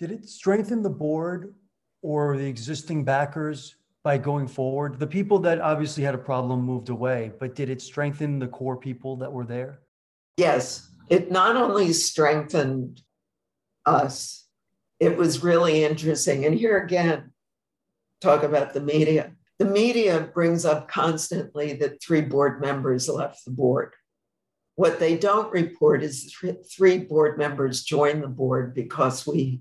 [0.00, 1.54] Did it strengthen the board
[2.02, 4.98] or the existing backers by going forward?
[4.98, 8.76] The people that obviously had a problem moved away, but did it strengthen the core
[8.76, 9.78] people that were there?
[10.36, 10.90] Yes.
[11.08, 13.00] It not only strengthened
[13.86, 14.48] us,
[14.98, 16.46] it was really interesting.
[16.46, 17.30] And here again,
[18.20, 19.30] talk about the media
[19.60, 23.94] the media brings up constantly that three board members left the board.
[24.76, 26.34] What they don't report is
[26.68, 29.60] three board members join the board because we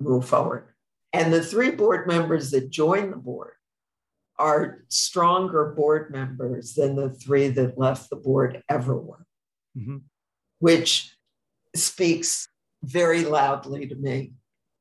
[0.00, 0.66] move forward.
[1.12, 3.52] And the three board members that join the board
[4.38, 9.26] are stronger board members than the three that left the board ever were,
[9.76, 9.98] mm-hmm.
[10.58, 11.14] which
[11.76, 12.48] speaks
[12.82, 14.32] very loudly to me.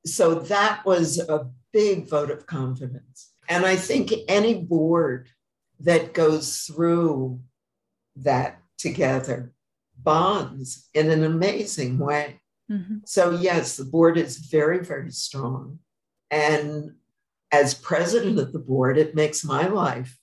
[0.05, 3.33] So that was a big vote of confidence.
[3.49, 5.27] And I think any board
[5.81, 7.41] that goes through
[8.15, 9.53] that together
[10.03, 12.41] bonds in an amazing way.
[12.71, 12.97] Mm-hmm.
[13.05, 15.79] So, yes, the board is very, very strong.
[16.29, 16.91] And
[17.51, 20.17] as president of the board, it makes my life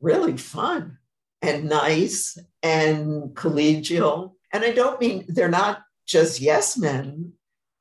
[0.00, 0.98] really fun
[1.42, 4.32] and nice and collegial.
[4.52, 7.32] And I don't mean they're not just yes men,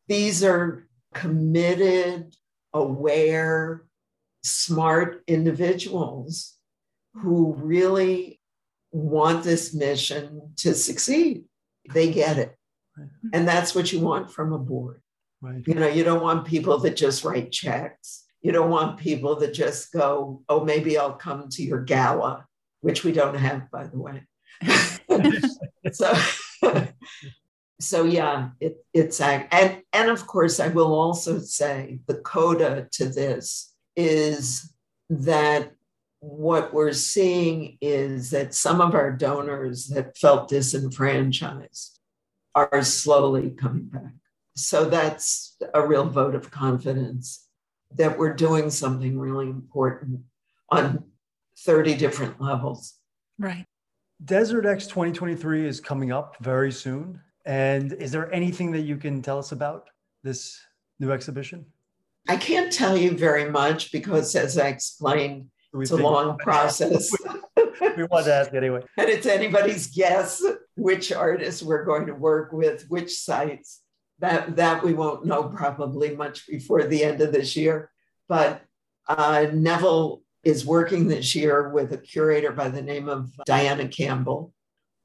[0.07, 2.35] these are committed,
[2.73, 3.85] aware,
[4.43, 6.55] smart individuals
[7.13, 8.40] who really
[8.91, 11.45] want this mission to succeed.
[11.93, 12.55] They get it.
[13.33, 15.01] And that's what you want from a board.
[15.41, 15.63] Right.
[15.65, 18.25] You know, you don't want people that just write checks.
[18.41, 22.45] You don't want people that just go, oh, maybe I'll come to your gala,
[22.81, 24.23] which we don't have, by the way.
[25.91, 26.13] so,
[27.79, 33.05] so yeah, it, it's and and of course, I will also say the coda to
[33.05, 34.73] this is
[35.09, 35.73] that
[36.21, 41.99] what we're seeing is that some of our donors that felt disenfranchised
[42.53, 44.13] are slowly coming back.
[44.55, 47.47] So that's a real vote of confidence
[47.95, 50.21] that we're doing something really important
[50.69, 51.03] on
[51.57, 52.93] 30 different levels.
[53.39, 53.65] Right.
[54.23, 57.19] Desert X 2023 is coming up very soon.
[57.45, 59.89] And is there anything that you can tell us about
[60.23, 60.59] this
[60.99, 61.65] new exhibition?
[62.29, 67.11] I can't tell you very much because, as I explained, it's a long process.
[67.97, 68.81] we want to ask anyway.
[68.97, 70.43] And it's anybody's guess
[70.75, 73.81] which artists we're going to work with, which sites.
[74.19, 77.89] That, that we won't know probably much before the end of this year.
[78.29, 78.61] But
[79.07, 84.53] uh, Neville is working this year with a curator by the name of Diana Campbell,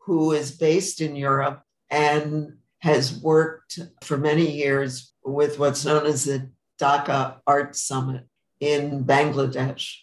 [0.00, 6.24] who is based in Europe and has worked for many years with what's known as
[6.24, 6.50] the
[6.80, 8.26] Dhaka Art Summit
[8.60, 9.96] in Bangladesh.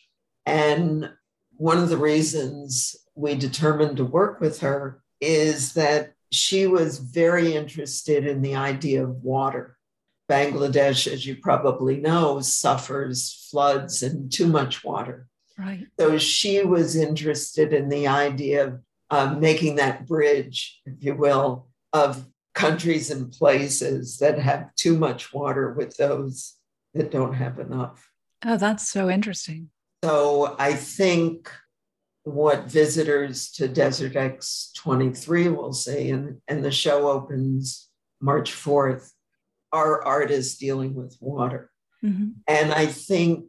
[0.46, 1.12] And
[1.58, 7.56] one of the reasons we determined to work with her is that she was very
[7.56, 9.78] interested in the idea of water.
[10.30, 15.28] Bangladesh, as you probably know, suffers floods and too much water.
[15.58, 15.88] Right.
[16.00, 18.80] So she was interested in the idea of
[19.12, 22.26] uh, making that bridge, if you will, of
[22.56, 26.56] countries and places that have too much water with those
[26.94, 28.10] that don't have enough.
[28.44, 29.70] Oh, that's so interesting.
[30.04, 31.50] So I think
[32.26, 37.88] what visitors to Desert X 23 will see, and, and the show opens
[38.20, 39.10] March 4th,
[39.72, 41.72] are artists dealing with water.
[42.04, 42.32] Mm-hmm.
[42.50, 43.46] And I think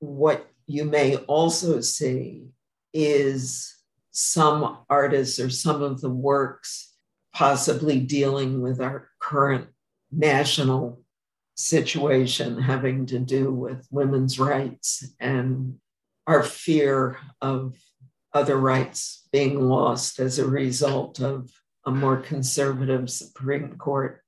[0.00, 2.48] what you may also see
[2.92, 3.76] is
[4.10, 6.92] some artists or some of the works
[7.32, 9.68] possibly dealing with our current
[10.10, 11.03] national
[11.54, 15.76] situation having to do with women's rights and
[16.26, 17.76] our fear of
[18.32, 21.50] other rights being lost as a result of
[21.86, 24.20] a more conservative Supreme Court.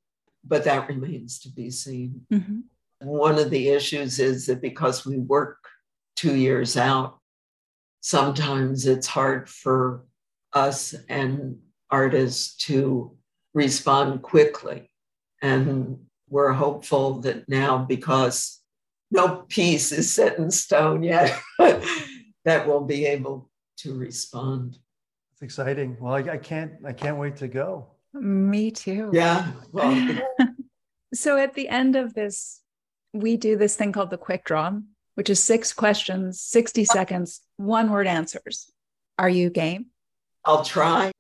[0.45, 2.27] But that remains to be seen.
[2.33, 2.61] Mm-hmm.
[3.01, 5.59] One of the issues is that because we work
[6.15, 7.19] two years out,
[8.01, 10.05] sometimes it's hard for
[10.53, 11.59] us and
[11.91, 13.17] artists to
[13.55, 14.91] respond quickly.
[15.43, 18.61] And we're hopeful that now, because
[19.11, 24.79] no piece is set in stone yet, that we'll be able to respond.
[25.33, 25.97] It's exciting.
[26.01, 27.89] Well, I, I can't I can't wait to go.
[28.15, 29.11] Me too.
[29.13, 29.53] Yeah.
[29.73, 30.19] Well,
[31.15, 32.63] so at the end of this,
[33.13, 34.73] we do this thing called the quick draw,
[35.15, 38.71] which is six questions, 60 seconds, one word answers.
[39.19, 39.87] Are you game?
[40.45, 41.13] I'll try.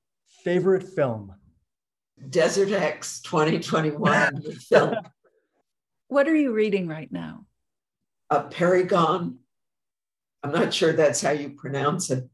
[0.44, 1.34] Favorite film?
[2.31, 4.95] Desert X 2021 film.
[6.09, 7.45] What are you reading right now?
[8.33, 9.37] Apeirogon.
[10.43, 12.29] I'm not sure that's how you pronounce it.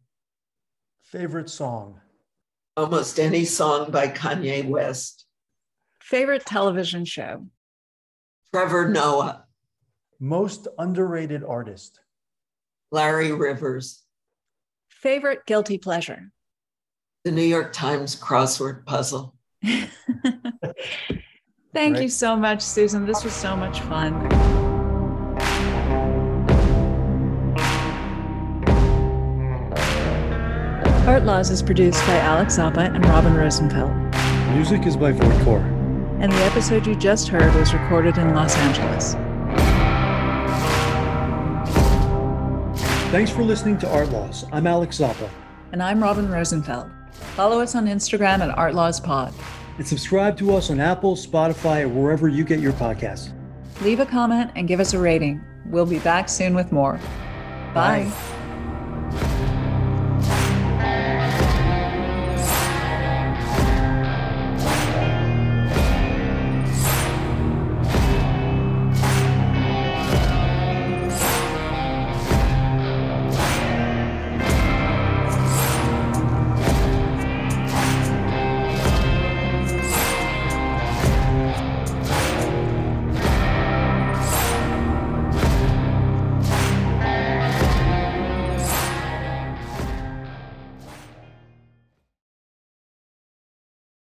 [1.04, 2.00] Favorite song?
[2.76, 5.26] Almost any song by Kanye West.
[6.00, 7.46] Favorite television show?
[8.52, 9.44] Trevor Noah.
[10.20, 12.00] Most underrated artist?
[12.90, 14.02] Larry Rivers.
[14.90, 16.30] Favorite guilty pleasure?
[17.24, 19.34] The New York Times crossword puzzle.
[21.72, 22.02] Thank right.
[22.02, 23.06] you so much, Susan.
[23.06, 24.14] This was so much fun.
[31.06, 33.92] Art Laws is produced by Alex Zappa and Robin Rosenfeld.
[34.54, 35.60] Music is by Void Core.
[36.20, 39.14] And the episode you just heard was recorded in Los Angeles.
[43.10, 44.44] Thanks for listening to Art Laws.
[44.52, 45.28] I'm Alex Zappa.
[45.72, 46.90] And I'm Robin Rosenfeld.
[47.12, 49.32] Follow us on Instagram at Art Laws Pod.
[49.78, 53.32] And subscribe to us on Apple, Spotify, or wherever you get your podcasts.
[53.80, 55.42] Leave a comment and give us a rating.
[55.66, 57.00] We'll be back soon with more.
[57.74, 58.04] Bye.
[58.04, 58.41] Bye.